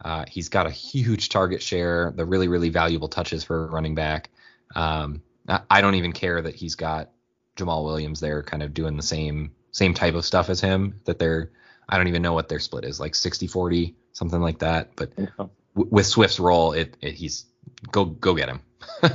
[0.05, 3.95] Uh, he's got a huge target share, the really, really valuable touches for a running
[3.95, 4.29] back.
[4.77, 7.11] Um, I don't even care that he's got
[7.57, 11.19] Jamaal Williams there kind of doing the same same type of stuff as him that
[11.19, 11.51] they're
[11.89, 14.97] I don't even know what their split is like 60 40 something like that.
[14.97, 15.41] But w-
[15.75, 17.45] with Swift's role it, it, he's
[17.91, 18.61] go go get him.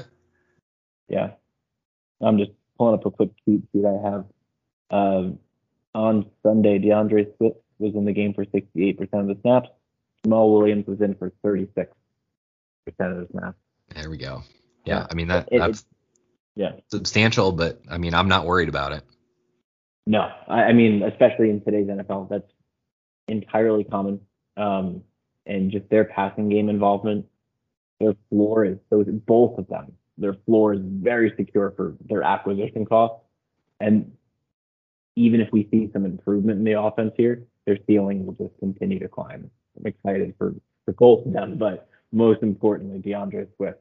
[1.09, 1.31] Yeah.
[2.21, 4.25] I'm just pulling up a quick tweet sheet I have.
[4.91, 5.39] Um,
[5.95, 9.69] on Sunday D'Andre Swift was in the game for 68% of the snaps
[10.25, 11.87] Jamaal Williams was in for 36%
[12.87, 13.57] of the snaps
[13.95, 14.43] there we go
[14.89, 15.85] yeah, I mean that it, that's
[16.55, 19.03] yeah substantial, but I mean I'm not worried about it.
[20.05, 22.51] No, I, I mean especially in today's NFL, that's
[23.27, 24.21] entirely common.
[24.57, 25.03] Um,
[25.45, 27.25] and just their passing game involvement,
[27.99, 29.93] their floor is so both of them.
[30.17, 33.23] Their floor is very secure for their acquisition costs,
[33.79, 34.11] and
[35.15, 38.99] even if we see some improvement in the offense here, their ceiling will just continue
[38.99, 39.49] to climb.
[39.79, 40.53] I'm excited for
[40.85, 43.79] for both of them, but most importantly, D'Andre Swift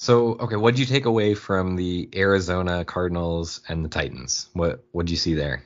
[0.00, 4.48] so, okay, what did you take away from the Arizona Cardinals and the Titans?
[4.54, 5.62] What what did you see there?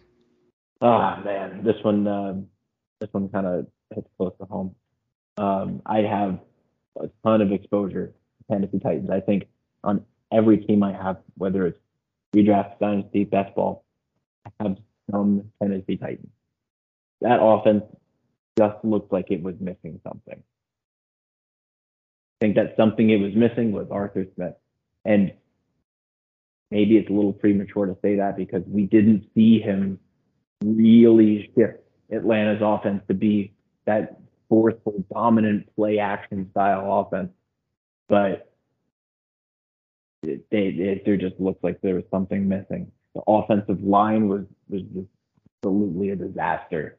[0.83, 2.35] Ah, oh, man, this one uh,
[2.99, 4.75] this one kind of hits close to home.
[5.39, 6.41] Um, I have
[7.01, 9.09] a ton of exposure to Tennessee Titans.
[9.09, 9.45] I think
[9.85, 11.79] on every team I have, whether it's
[12.35, 13.85] redraft, dynasty, best ball,
[14.45, 14.79] I have
[15.13, 16.33] some Tennessee Titans.
[17.21, 17.85] That offense
[18.59, 20.43] just looked like it was missing something
[22.41, 24.55] I think that something it was missing was Arthur Smith.
[25.05, 25.33] And
[26.71, 29.99] maybe it's a little premature to say that because we didn't see him
[30.63, 31.79] really shift
[32.13, 33.55] Atlanta's offense to be
[33.87, 37.31] that forceful, dominant play action style offense,
[38.09, 38.53] but
[40.23, 42.91] it, they, it, just looks like there was something missing.
[43.15, 44.83] The offensive line was was
[45.63, 46.99] absolutely a disaster.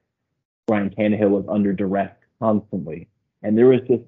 [0.69, 3.07] Ryan Tannehill was under duress constantly,
[3.43, 4.03] and there was just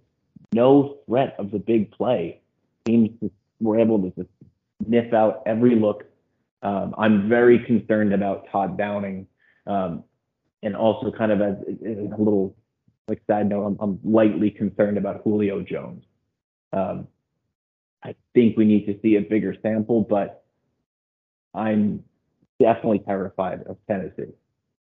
[0.54, 2.41] no threat of the big play.
[2.86, 3.12] Teams
[3.60, 4.30] were able to just
[4.86, 6.06] sniff out every look.
[6.63, 9.28] Um, I'm very concerned about Todd Downing,
[9.67, 10.04] um,
[10.63, 12.56] and also kind of as, as, a little
[13.08, 16.04] like side note, I'm, I'm lightly concerned about Julio Jones.
[16.74, 17.08] Um,
[18.04, 20.43] I think we need to see a bigger sample, but
[21.54, 22.04] I'm
[22.60, 24.34] definitely terrified of Tennessee.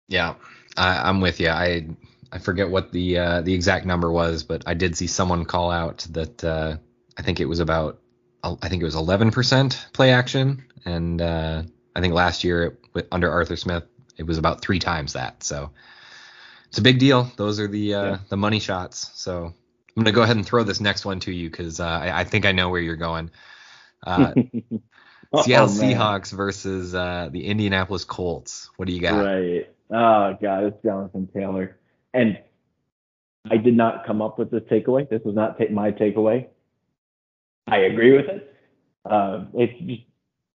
[0.09, 0.35] Yeah,
[0.75, 1.49] I, am with you.
[1.49, 1.87] I
[2.31, 5.71] I forget what the uh, the exact number was, but I did see someone call
[5.71, 6.77] out that uh,
[7.17, 7.99] I think it was about
[8.43, 11.63] I think it was 11% play action, and uh,
[11.95, 13.83] I think last year it, under Arthur Smith
[14.17, 15.43] it was about three times that.
[15.43, 15.71] So
[16.67, 17.31] it's a big deal.
[17.37, 18.17] Those are the uh, yeah.
[18.29, 19.11] the money shots.
[19.15, 22.21] So I'm gonna go ahead and throw this next one to you because uh, I,
[22.21, 23.31] I, think I know where you're going.
[24.05, 24.33] Uh,
[25.43, 28.69] Seattle Seahawks versus uh, the Indianapolis Colts.
[28.77, 29.23] What do you got?
[29.23, 29.69] Right.
[29.91, 31.79] Oh god, it's Jonathan Taylor.
[32.13, 32.39] And
[33.49, 35.09] I did not come up with this takeaway.
[35.09, 36.47] This was not ta- my takeaway.
[37.67, 38.55] I agree with it.
[39.05, 40.01] Uh, it's just,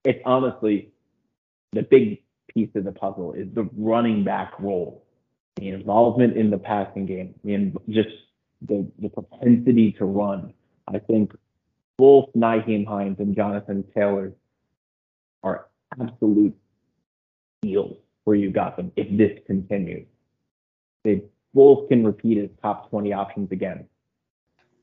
[0.04, 0.92] it's honestly
[1.74, 2.22] the big
[2.54, 5.06] piece of the puzzle is the running back role,
[5.56, 8.10] the involvement in the passing game, and just
[8.62, 10.54] the the propensity to run.
[10.88, 11.32] I think
[11.98, 14.34] both Nyheim Hines and Jonathan Taylor
[15.44, 15.68] are
[16.00, 16.56] absolute
[17.62, 20.08] deals where you got them if this continues.
[21.04, 23.88] They both can repeat as top 20 options again.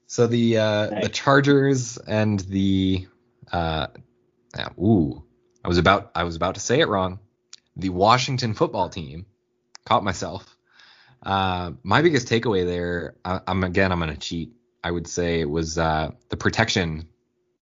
[0.06, 3.06] So the uh, the Chargers and the
[3.52, 3.88] uh,
[4.78, 5.22] ooh,
[5.64, 7.20] I was about I was about to say it wrong.
[7.76, 9.26] The Washington football team
[9.84, 10.56] caught myself.
[11.22, 14.52] Uh, my biggest takeaway there, I, am again I'm gonna cheat.
[14.82, 17.08] I would say it was uh, the protection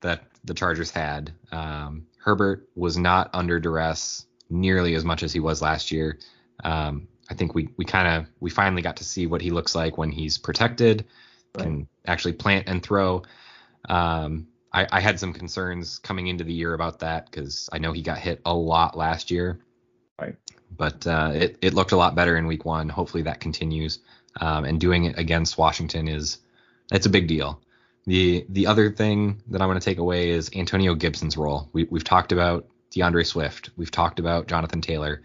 [0.00, 1.32] that the Chargers had.
[1.52, 6.18] Um, Herbert was not under duress nearly as much as he was last year.
[6.62, 9.74] Um, I think we we kind of we finally got to see what he looks
[9.74, 11.06] like when he's protected,
[11.56, 11.64] right.
[11.64, 13.22] can actually plant and throw.
[13.88, 17.92] Um, I, I, had some concerns coming into the year about that because I know
[17.92, 19.58] he got hit a lot last year.
[20.20, 20.36] Right.
[20.76, 22.88] But uh, it it looked a lot better in week one.
[22.88, 23.98] Hopefully that continues.
[24.40, 26.38] Um, and doing it against Washington is
[26.90, 27.60] it's a big deal.
[28.06, 31.68] The the other thing that I'm going to take away is Antonio Gibson's role.
[31.72, 33.70] We, we've talked about D'Andre Swift.
[33.76, 35.22] We've talked about Jonathan Taylor.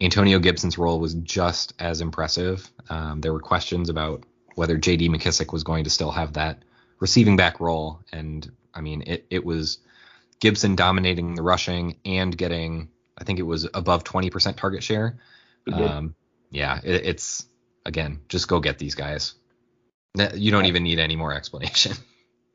[0.00, 2.68] Antonio Gibson's role was just as impressive.
[2.90, 4.24] Um, there were questions about
[4.54, 5.08] whether J.D.
[5.08, 6.62] McKissic was going to still have that
[7.00, 9.26] receiving back role, and I mean it.
[9.30, 9.78] It was
[10.40, 15.18] Gibson dominating the rushing and getting, I think it was above 20% target share.
[15.72, 16.14] Um,
[16.50, 17.46] yeah, it, it's
[17.86, 19.34] again, just go get these guys.
[20.34, 21.96] You don't even need any more explanation.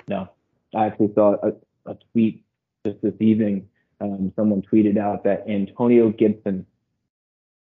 [0.07, 0.27] No,
[0.75, 1.51] I actually saw a,
[1.91, 2.43] a tweet
[2.83, 3.69] just this evening.
[4.01, 6.65] Um, someone tweeted out that Antonio Gibson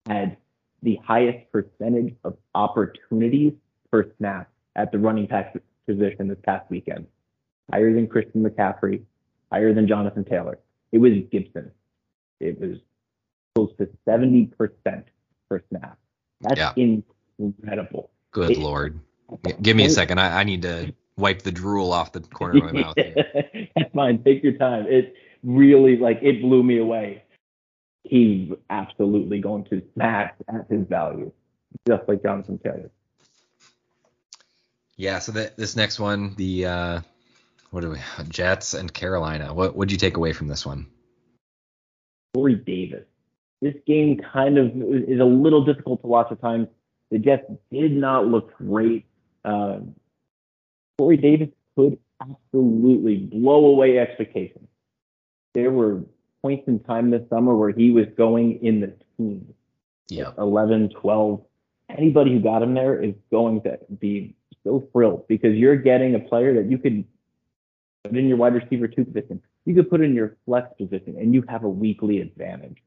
[0.06, 0.36] had
[0.82, 3.52] the highest percentage of opportunities
[3.90, 5.56] per snap at the running back
[5.86, 7.06] position this past weekend,
[7.72, 9.02] higher than Christian McCaffrey,
[9.50, 10.58] higher than Jonathan Taylor.
[10.92, 11.70] It was Gibson.
[12.40, 12.78] It was
[13.54, 14.50] close to 70%
[15.48, 15.98] per snap.
[16.40, 16.94] That's yeah.
[17.38, 18.10] incredible.
[18.32, 19.00] Good it, lord.
[19.60, 20.18] Give me a second.
[20.18, 22.94] I, I, need to wipe the drool off the corner of my mouth.
[23.76, 24.22] That's fine.
[24.24, 24.86] Take your time.
[24.88, 27.22] It really like it blew me away
[28.04, 31.32] he's absolutely going to smash at his value,
[31.86, 32.90] just like Jonathan Taylor.
[34.96, 37.00] Yeah, so the, this next one, the uh,
[37.70, 37.98] what do we
[38.28, 39.54] Jets and Carolina.
[39.54, 40.86] What would you take away from this one?
[42.34, 43.04] Corey Davis.
[43.62, 46.68] This game kind of is a little difficult to watch at times.
[47.10, 49.06] The Jets did not look great.
[49.44, 49.94] Um,
[50.98, 54.69] Corey Davis could absolutely blow away expectations.
[55.54, 56.02] There were
[56.42, 59.52] points in time this summer where he was going in the teens.
[60.08, 60.32] Yeah.
[60.38, 61.42] 11, 12.
[61.90, 64.34] Anybody who got him there is going to be
[64.64, 67.04] so thrilled because you're getting a player that you could
[68.04, 69.42] put in your wide receiver two position.
[69.64, 72.78] You could put in your flex position and you have a weekly advantage.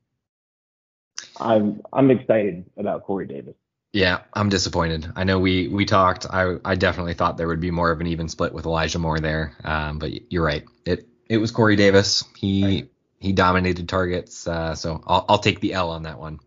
[1.40, 3.56] I'm I'm excited about Corey Davis.
[3.92, 5.12] Yeah, I'm disappointed.
[5.16, 6.26] I know we we talked.
[6.30, 9.20] I I definitely thought there would be more of an even split with Elijah Moore
[9.20, 9.56] there.
[9.64, 10.64] Um, but you're right.
[10.86, 12.24] It it was Corey Davis.
[12.38, 12.90] He right
[13.24, 14.46] he dominated targets.
[14.46, 16.40] Uh, so I'll, I'll take the L on that one.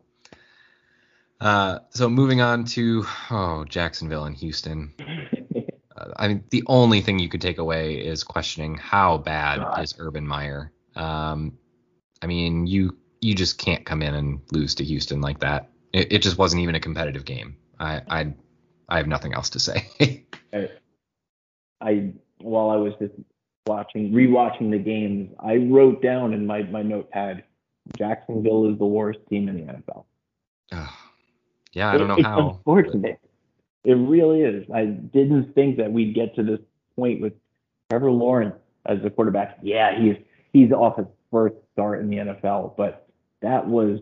[1.40, 4.92] Uh, so moving on to oh Jacksonville and Houston.
[5.98, 9.82] Uh, I mean, the only thing you could take away is questioning how bad God.
[9.82, 10.70] is Urban Meyer.
[10.94, 11.56] Um,
[12.20, 15.70] I mean, you you just can't come in and lose to Houston like that.
[15.94, 17.56] It, it just wasn't even a competitive game.
[17.80, 18.34] I, I
[18.90, 19.88] I have nothing else to say.
[20.52, 20.68] I,
[21.80, 22.12] I
[22.42, 23.14] while I was just
[23.66, 27.44] watching rewatching the games, I wrote down in my my notepad,
[27.98, 30.04] Jacksonville is the worst team in the NFL.
[31.72, 32.50] yeah, I don't know it's how.
[32.50, 33.20] Unfortunate.
[33.84, 34.66] It really is.
[34.74, 36.58] I didn't think that we'd get to this
[36.96, 37.34] point with
[37.88, 38.56] Trevor Lawrence
[38.86, 39.58] as the quarterback.
[39.62, 40.16] Yeah, he's
[40.52, 43.08] he's off his first start in the NFL, but
[43.42, 44.00] that was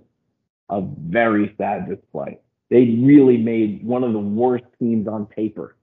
[0.71, 2.39] a very sad display.
[2.71, 5.77] They really made one of the worst teams on paper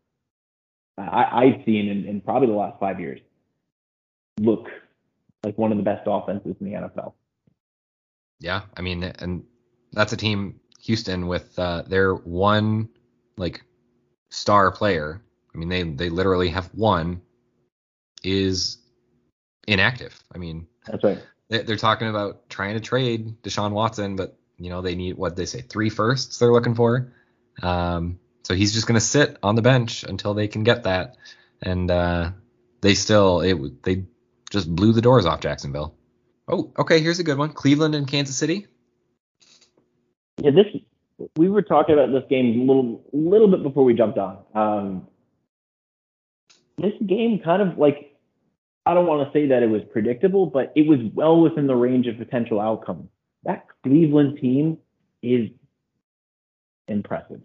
[0.98, 3.20] I, have seen in, in probably the last five years
[4.42, 4.68] look
[5.44, 7.14] like one of the best offenses in the NFL.
[8.40, 9.44] Yeah, I mean, and
[9.92, 12.90] that's a team, Houston, with uh, their one
[13.38, 13.62] like
[14.30, 15.22] star player.
[15.54, 17.22] I mean, they they literally have one
[18.24, 18.78] is
[19.68, 20.20] inactive.
[20.34, 21.20] I mean, that's right.
[21.50, 25.46] They're talking about trying to trade Deshaun Watson, but you know they need what they
[25.46, 27.14] say three firsts they're looking for.
[27.62, 31.18] Um, so he's just going to sit on the bench until they can get that,
[31.62, 32.32] and uh,
[32.82, 34.06] they still it they
[34.52, 35.96] just blew the doors off Jacksonville.
[36.48, 37.00] Oh, okay.
[37.00, 38.68] Here's a good one: Cleveland and Kansas City.
[40.38, 40.66] Yeah, this
[41.36, 44.38] we were talking about this game a little little bit before we jumped on.
[44.54, 45.08] Um,
[46.78, 48.18] this game kind of like
[48.86, 51.76] I don't want to say that it was predictable, but it was well within the
[51.76, 53.10] range of potential outcomes.
[53.44, 54.78] That Cleveland team
[55.22, 55.50] is
[56.88, 57.42] impressive.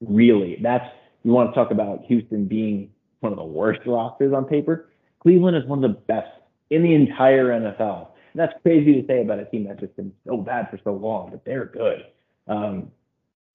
[0.00, 0.88] Really, that's
[1.22, 2.90] you want to talk about Houston being
[3.20, 4.90] one of the worst rosters on paper.
[5.20, 6.28] Cleveland is one of the best
[6.70, 8.08] in the entire NFL.
[8.32, 10.94] And that's crazy to say about a team that's just been so bad for so
[10.94, 12.06] long, but they're good.
[12.46, 12.90] Um,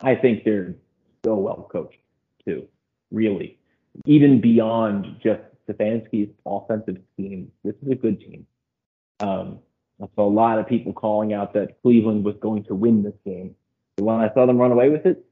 [0.01, 0.75] I think they're
[1.23, 1.97] so well coached
[2.45, 2.67] too,
[3.11, 3.57] really.
[4.05, 8.45] Even beyond just Stefanski's offensive scheme, this is a good team.
[9.21, 9.59] Um,
[10.01, 13.15] I saw a lot of people calling out that Cleveland was going to win this
[13.25, 13.55] game.
[13.97, 15.25] When I saw them run away with it,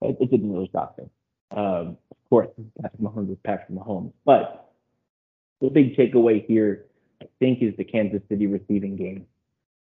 [0.00, 1.04] it, it didn't really shock me.
[1.50, 2.48] Um, of course,
[2.80, 4.12] Patrick Mahomes is Patrick Mahomes.
[4.24, 4.65] But
[5.60, 6.86] the big takeaway here,
[7.22, 9.26] I think, is the Kansas City receiving game.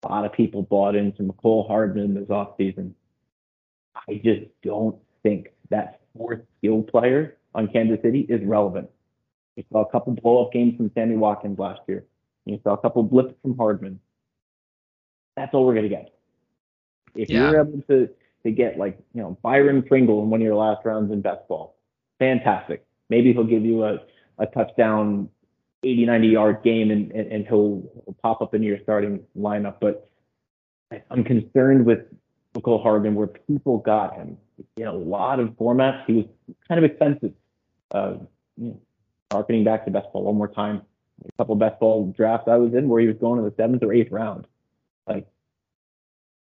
[0.05, 2.93] A lot of people bought into Mecole Hardman this offseason.
[4.09, 8.89] I just don't think that fourth skill player on Kansas City is relevant.
[9.57, 12.05] We saw a couple blow up games from Sammy Watkins last year.
[12.47, 14.01] You saw a couple blips from Hardman.
[15.37, 16.15] That's all we're gonna get.
[17.15, 17.51] If yeah.
[17.51, 18.09] you're able to
[18.45, 21.47] to get like you know Byron Pringle in one of your last rounds in best
[21.49, 21.77] ball,
[22.19, 22.85] fantastic.
[23.09, 23.99] Maybe he'll give you a,
[24.39, 25.29] a touchdown
[25.83, 27.83] 80, 90 yard game and, and, and he'll,
[28.23, 29.77] pop up into your starting lineup.
[29.81, 30.09] But
[31.11, 32.01] I'm concerned with
[32.55, 34.37] Mecole Hardman where people got him
[34.77, 36.05] in a lot of formats.
[36.07, 36.27] He was
[36.69, 37.33] kind of expensive.
[37.93, 38.15] Uh,
[38.57, 38.81] you know,
[39.33, 40.83] harkening back to best ball one more time.
[41.25, 43.83] A couple best ball drafts I was in where he was going in the seventh
[43.83, 44.47] or eighth round.
[45.07, 45.27] Like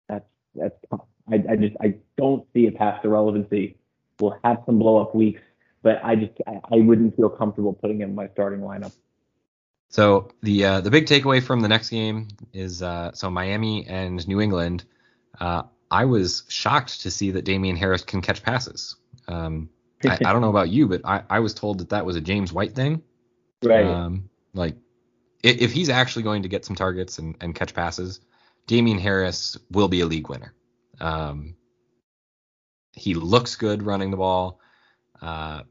[0.08, 0.24] that's
[0.54, 0.74] that's
[1.30, 3.76] I, I just I don't see it past the relevancy.
[4.20, 5.40] We'll have some blow up weeks,
[5.82, 8.92] but I just I, I wouldn't feel comfortable putting him in my starting lineup.
[9.88, 14.26] So the uh, the big takeaway from the next game is uh, so Miami and
[14.28, 14.84] New England.
[15.40, 18.96] Uh, I was shocked to see that Damien Harris can catch passes.
[19.26, 19.70] Um,
[20.04, 22.20] I, I, don't know about you, but I, I was told that that was a
[22.20, 23.02] James White thing.
[23.62, 23.86] Right.
[23.86, 24.76] Um, like
[25.42, 28.20] if, if he's actually going to get some targets and, and catch passes,
[28.66, 30.54] Damien Harris will be a league winner.
[31.00, 31.56] Um,
[32.92, 34.60] he looks good running the ball.
[35.20, 35.62] Uh,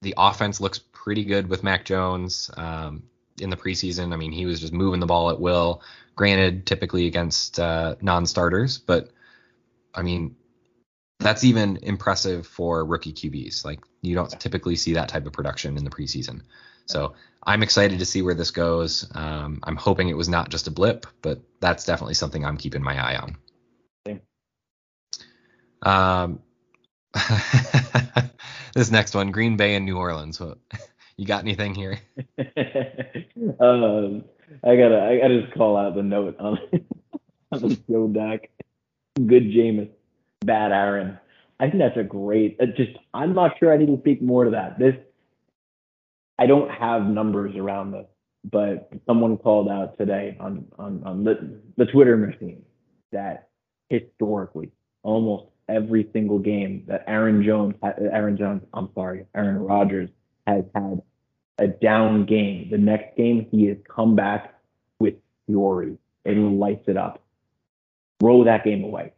[0.00, 2.50] the offense looks pretty good with Mac Jones.
[2.56, 3.04] Um,
[3.42, 4.12] in the preseason.
[4.12, 5.82] I mean, he was just moving the ball at will.
[6.14, 9.10] Granted, typically against uh, non-starters, but
[9.94, 10.36] I mean,
[11.18, 13.64] that's even impressive for rookie QBs.
[13.64, 16.42] Like you don't typically see that type of production in the preseason.
[16.86, 17.14] So
[17.44, 19.10] I'm excited to see where this goes.
[19.14, 22.82] Um, I'm hoping it was not just a blip, but that's definitely something I'm keeping
[22.82, 23.36] my eye on.
[25.82, 26.40] Um,
[28.74, 30.40] this next one, Green Bay and New Orleans.
[31.16, 31.98] You got anything here?
[33.60, 34.24] um,
[34.64, 36.58] I gotta, I gotta just call out the note on,
[37.52, 38.50] on the show deck.
[39.16, 39.90] Good Jameis,
[40.40, 41.18] bad Aaron.
[41.60, 42.56] I think that's a great.
[42.60, 44.78] Uh, just, I'm not sure I need to speak more to that.
[44.78, 44.96] This,
[46.38, 48.06] I don't have numbers around this,
[48.50, 52.62] but someone called out today on on on the the Twitter machine
[53.12, 53.48] that
[53.90, 54.70] historically,
[55.02, 60.08] almost every single game that Aaron Jones, Aaron Jones, I'm sorry, Aaron Rodgers
[60.46, 61.02] has had
[61.58, 62.68] a down game.
[62.70, 64.54] The next game, he has come back
[64.98, 65.14] with
[65.46, 67.22] fury and lights it up.
[68.20, 69.12] Throw that game away.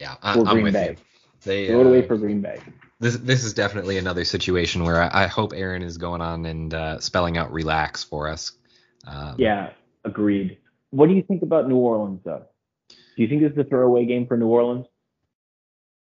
[0.00, 0.90] Yeah, I, am with Bay.
[0.90, 0.96] you.
[1.44, 2.58] They, Throw it uh, away for Green Bay.
[3.00, 6.72] This this is definitely another situation where I, I hope Aaron is going on and
[6.72, 8.52] uh, spelling out relax for us.
[9.06, 9.70] Um, yeah,
[10.04, 10.58] agreed.
[10.90, 12.44] What do you think about New Orleans though?
[12.88, 14.86] Do you think this is a throwaway game for New Orleans?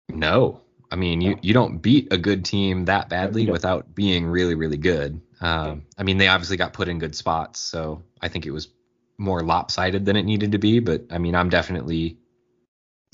[0.09, 0.61] No,
[0.93, 4.77] I mean, you, you don't beat a good team that badly without being really, really
[4.77, 5.23] good.
[5.41, 8.69] Um, I mean, they obviously got put in good spots, so I think it was
[9.17, 10.81] more lopsided than it needed to be.
[10.81, 12.19] But I mean, I'm definitely,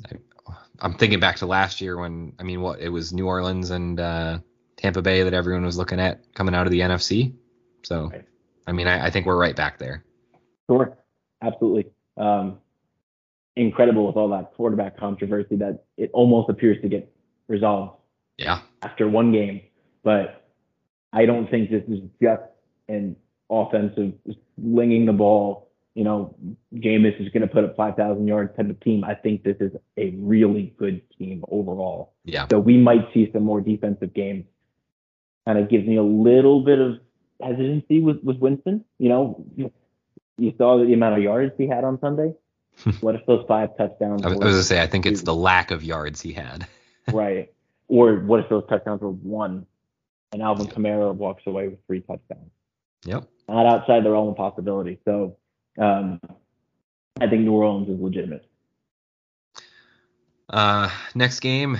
[0.04, 0.16] I,
[0.80, 4.00] I'm thinking back to last year when, I mean, what it was New Orleans and
[4.00, 4.38] uh,
[4.76, 7.32] Tampa Bay that everyone was looking at coming out of the NFC.
[7.84, 8.24] So, right.
[8.66, 10.04] I mean, I, I, think we're right back there.
[10.68, 10.98] Sure,
[11.42, 11.92] absolutely.
[12.16, 12.58] Um,
[13.54, 17.12] incredible with all that quarterback controversy that it almost appears to get
[17.48, 17.96] resolved.
[18.36, 18.60] Yeah.
[18.82, 19.62] After one game,
[20.04, 20.48] but
[21.12, 22.42] I don't think this is just
[22.88, 23.16] an
[23.50, 24.12] offensive
[24.60, 25.70] slinging the ball.
[25.94, 26.36] You know,
[26.74, 29.02] Jameis is going to put up 5,000 yards type of team.
[29.02, 32.12] I think this is a really good team overall.
[32.24, 32.46] Yeah.
[32.48, 34.44] So we might see some more defensive games.
[35.44, 37.00] Kind of gives me a little bit of
[37.42, 38.84] hesitancy with with Winston.
[38.98, 39.44] You know,
[40.36, 42.34] you saw the amount of yards he had on Sunday.
[43.00, 44.24] what if those five touchdowns?
[44.24, 46.66] I was, going to say, I think it's the lack of yards he had.
[47.12, 47.52] Right.
[47.88, 49.66] Or what if those touchdowns were one
[50.32, 52.50] and Alvin Kamara walks away with three touchdowns?
[53.04, 53.28] Yep.
[53.48, 54.98] Not outside the realm of possibility.
[55.04, 55.36] So
[55.78, 56.20] um,
[57.20, 58.44] I think New Orleans is legitimate.
[60.50, 61.78] Uh, next game,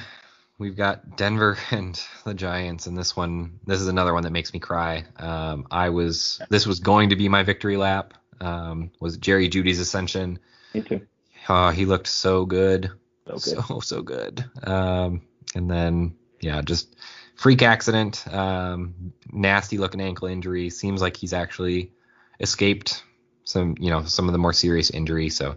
[0.59, 4.53] we've got Denver and the Giants, and this one, this is another one that makes
[4.53, 5.05] me cry.
[5.16, 8.14] Um, I was, this was going to be my victory lap.
[8.41, 10.39] Um, was Jerry Jeudy's ascension.
[10.72, 11.01] Me too.
[11.49, 12.91] Oh, he looked so good,
[13.37, 13.64] so good.
[13.68, 14.45] so so good.
[14.64, 15.22] Um,
[15.55, 16.95] and then yeah, just
[17.39, 20.70] freak accident, um, nasty looking ankle injury.
[20.70, 21.93] Seems like he's actually
[22.41, 23.03] escaped
[23.45, 25.31] some, you know, some of the more serious injury.
[25.31, 25.57] So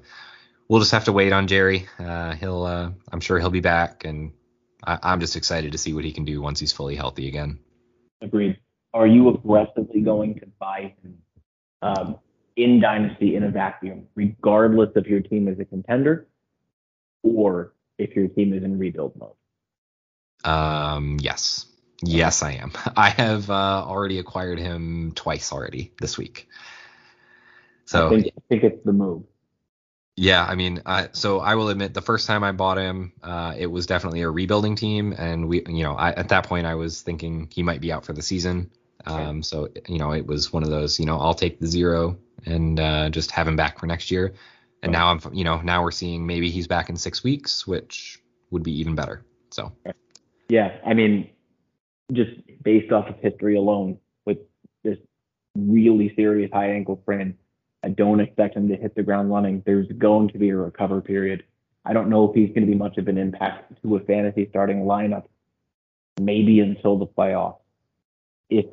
[0.67, 1.87] we'll just have to wait on Jerry.
[1.99, 4.31] Uh, he'll, uh, I'm sure he'll be back, and
[4.83, 7.59] I, am just excited to see what he can do once he's fully healthy again.
[8.21, 8.57] Agreed.
[8.93, 11.17] Are you aggressively going to buy him
[11.81, 12.19] um,
[12.55, 16.27] in Dynasty in a vacuum, regardless if your team is a contender
[17.23, 19.33] or if your team is in rebuild mode?
[20.43, 21.65] Um, yes.
[22.03, 22.71] Yes, I am.
[22.97, 26.47] I have uh, already acquired him twice already this week.
[27.85, 29.23] So I think, I think it's the move.
[30.15, 33.55] Yeah, I mean, I, so I will admit the first time I bought him, uh,
[33.57, 36.75] it was definitely a rebuilding team, and we, you know, I, at that point I
[36.75, 38.71] was thinking he might be out for the season.
[39.05, 42.17] Um, so you know, it was one of those, you know, I'll take the zero
[42.45, 44.33] and uh, just have him back for next year.
[44.83, 48.19] And now I'm, you know, now we're seeing maybe he's back in six weeks, which
[48.49, 49.23] would be even better.
[49.51, 49.71] So.
[50.49, 51.29] Yeah, I mean,
[52.11, 52.31] just
[52.63, 54.39] based off of history alone, with
[54.83, 54.97] this
[55.55, 57.37] really serious high ankle sprain,
[57.83, 59.63] I don't expect him to hit the ground running.
[59.65, 61.43] There's going to be a recover period.
[61.85, 64.47] I don't know if he's going to be much of an impact to a fantasy
[64.49, 65.25] starting lineup,
[66.19, 67.57] maybe until the playoffs,
[68.49, 68.65] if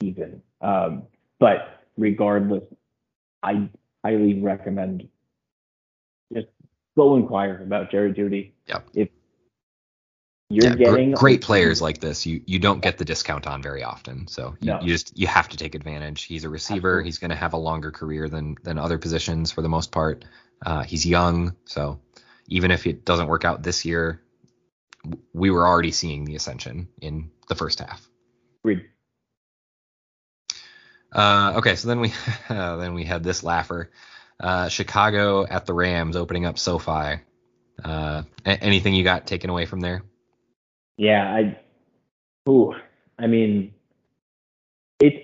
[0.00, 0.42] even.
[0.60, 1.02] Um,
[1.38, 2.64] but regardless,
[3.42, 3.68] I
[4.04, 5.08] highly recommend
[6.96, 8.52] go inquire about Jerry Jeudy.
[8.66, 8.88] Yep.
[8.94, 9.08] If
[10.48, 13.62] you're yeah, getting gr- great players like this, you you don't get the discount on
[13.62, 14.28] very often.
[14.28, 14.80] So you, no.
[14.80, 16.22] you just you have to take advantage.
[16.22, 16.90] He's a receiver.
[16.90, 17.08] Absolutely.
[17.08, 20.24] He's going to have a longer career than than other positions for the most part.
[20.64, 22.00] Uh, he's young, so
[22.48, 24.22] even if it doesn't work out this year,
[25.32, 28.08] we were already seeing the ascension in the first half.
[28.64, 28.86] Agreed.
[31.12, 32.12] Uh, okay, so then we
[32.48, 33.90] uh, then we had this laugher,
[34.40, 37.20] uh, Chicago at the Rams opening up SoFi.
[37.82, 40.02] Uh, a- anything you got taken away from there?
[40.96, 41.58] Yeah, I.
[42.48, 42.74] Ooh,
[43.18, 43.74] I mean,
[45.00, 45.16] it's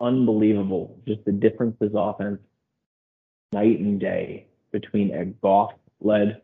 [0.00, 2.40] unbelievable just the differences offense
[3.52, 6.42] night and day between a Goff-led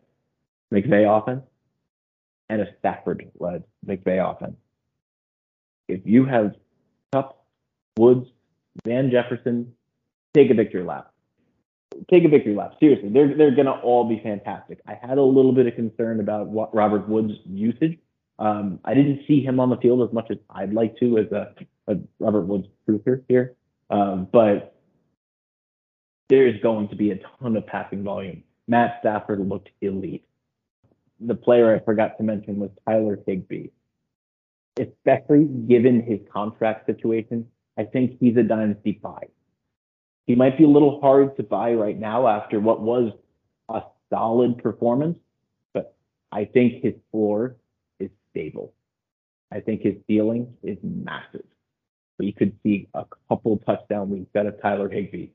[0.73, 1.43] McVay offense
[2.49, 4.55] and a Stafford-led McVay offense.
[5.87, 6.55] If you have
[7.11, 7.45] Kupp,
[7.97, 8.27] Woods,
[8.85, 9.73] Van Jefferson,
[10.33, 11.12] take a victory lap.
[12.09, 12.73] Take a victory lap.
[12.79, 14.79] Seriously, they're they're gonna all be fantastic.
[14.87, 17.97] I had a little bit of concern about Robert Woods' usage.
[18.39, 21.31] Um, I didn't see him on the field as much as I'd like to as
[21.31, 21.53] a,
[21.87, 23.55] a Robert Woods truther here,
[23.89, 24.75] um, but
[26.29, 28.43] there's going to be a ton of passing volume.
[28.67, 30.25] Matt Stafford looked elite.
[31.19, 33.67] The player I forgot to mention was Tyler Higbee.
[34.79, 39.27] Especially given his contract situation, I think he's a dynasty buy.
[40.25, 43.11] He might be a little hard to buy right now after what was
[43.69, 45.17] a solid performance,
[45.73, 45.95] but
[46.31, 47.57] I think his floor
[47.99, 48.73] is stable.
[49.51, 51.45] I think his ceiling is massive.
[52.17, 55.27] So you could see a couple touchdown weeks out of Tyler Higbee.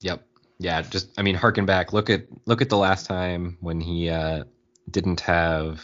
[0.00, 0.26] Yep.
[0.58, 1.92] Yeah, just I mean, harken back.
[1.92, 4.44] Look at look at the last time when he uh,
[4.90, 5.82] didn't have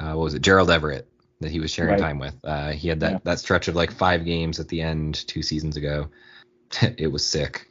[0.00, 1.08] uh, what was it, Gerald Everett
[1.40, 2.00] that he was sharing Right.
[2.00, 2.34] time with.
[2.44, 3.18] Uh, he had that Yeah.
[3.24, 6.08] that stretch of like five games at the end two seasons ago.
[6.98, 7.68] it was sick.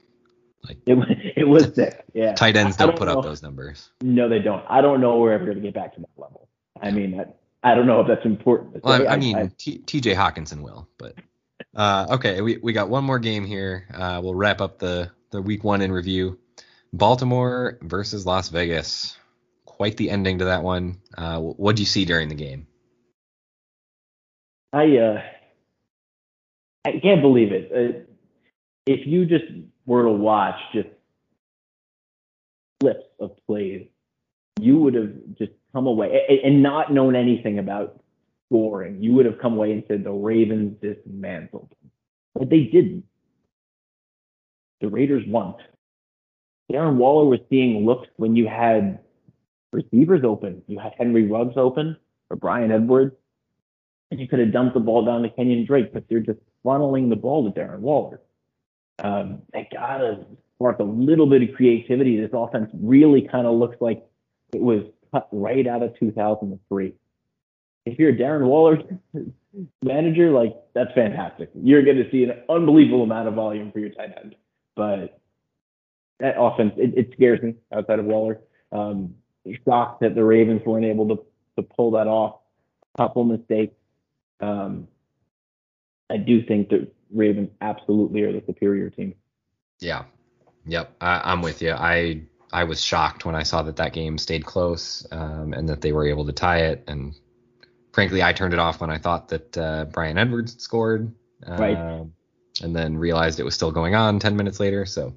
[0.86, 2.04] It it was sick.
[2.14, 2.34] Yeah.
[2.34, 3.20] Tight ends I don't, put know.
[3.20, 3.90] up those numbers.
[4.02, 4.64] No, they don't.
[4.70, 6.48] I don't know we're ever going to get back to that level.
[6.82, 8.84] I mean, I, I don't know if that's important.
[8.84, 10.14] Well, I, I mean, T.J.
[10.14, 11.16] Hockenson will, but
[11.74, 13.88] uh, okay, we we got one more game here.
[13.94, 16.40] Uh, we'll wrap up the the week one in review.
[16.94, 19.18] Baltimore versus Las Vegas.
[19.66, 21.02] Quite the ending to that one.
[21.18, 22.68] Uh, what do you see during the game?
[24.72, 25.22] I uh,
[26.86, 28.10] I can't believe it.
[28.86, 29.46] If you just
[29.86, 30.90] were to watch just
[32.80, 33.88] clips of plays,
[34.60, 38.00] you would have just come away and not known anything about
[38.48, 39.02] scoring.
[39.02, 41.92] You would have come away and said the Ravens dismantled, them.
[42.34, 43.04] but they didn't.
[44.82, 45.56] The Raiders won.
[46.72, 49.00] Darren Waller was seeing looks when you had
[49.72, 50.62] receivers open.
[50.68, 51.98] You had Henry Ruggs open
[52.30, 53.16] or Bryan Edwards,
[54.12, 57.10] and you could have dumped the ball down to Kenyan Drake, but they're just funneling
[57.10, 58.22] the ball to Darren Waller.
[59.00, 60.26] Um, they gotta
[60.56, 62.20] spark a little bit of creativity.
[62.20, 64.06] This offense really kind of looks like
[64.54, 66.94] it was cut right out of 2003.
[67.86, 68.80] If you're a Darren Waller
[69.84, 71.50] manager, like that's fantastic.
[71.54, 74.36] You're going to see an unbelievable amount of volume for your tight end.
[74.76, 75.20] But
[76.20, 78.40] that offense, it, it scares me outside of Waller.
[78.72, 79.16] Um,
[79.66, 81.24] shocked that the Ravens weren't able to
[81.58, 82.40] to pull that off.
[82.98, 83.76] Couple mistakes.
[84.40, 84.88] Um,
[86.10, 89.16] I do think the Ravens absolutely are the superior team.
[89.80, 90.04] Yeah.
[90.66, 90.96] Yep.
[91.02, 91.72] I, am with you.
[91.72, 95.82] I I was shocked when I saw that that game stayed close um, and that
[95.82, 96.84] they were able to tie it.
[96.88, 97.16] And
[97.92, 101.14] frankly, I turned it off when I thought that uh, Bryan Edwards scored.
[101.46, 101.78] Right.
[101.78, 102.06] Uh,
[102.62, 104.86] and then realized it was still going on 10 minutes later.
[104.86, 105.14] So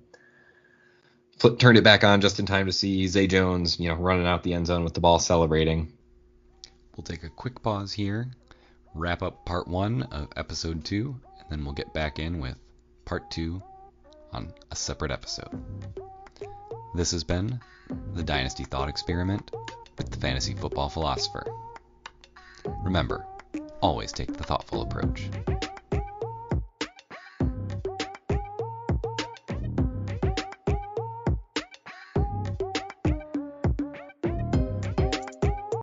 [1.38, 4.26] flip, turned it back on just in time to see Zay Jones, you know, running
[4.26, 5.92] out the end zone with the ball celebrating.
[6.96, 8.28] We'll take a quick pause here,
[8.94, 12.56] wrap up part one of episode two, and then we'll get back in with
[13.04, 13.62] part two
[14.32, 15.62] on a separate episode.
[16.94, 17.60] This has been
[18.14, 19.50] the Dynasty Thought Experiment
[19.96, 21.46] with the Fantasy Football Philosopher.
[22.82, 23.24] Remember,
[23.80, 25.28] always take the thoughtful approach.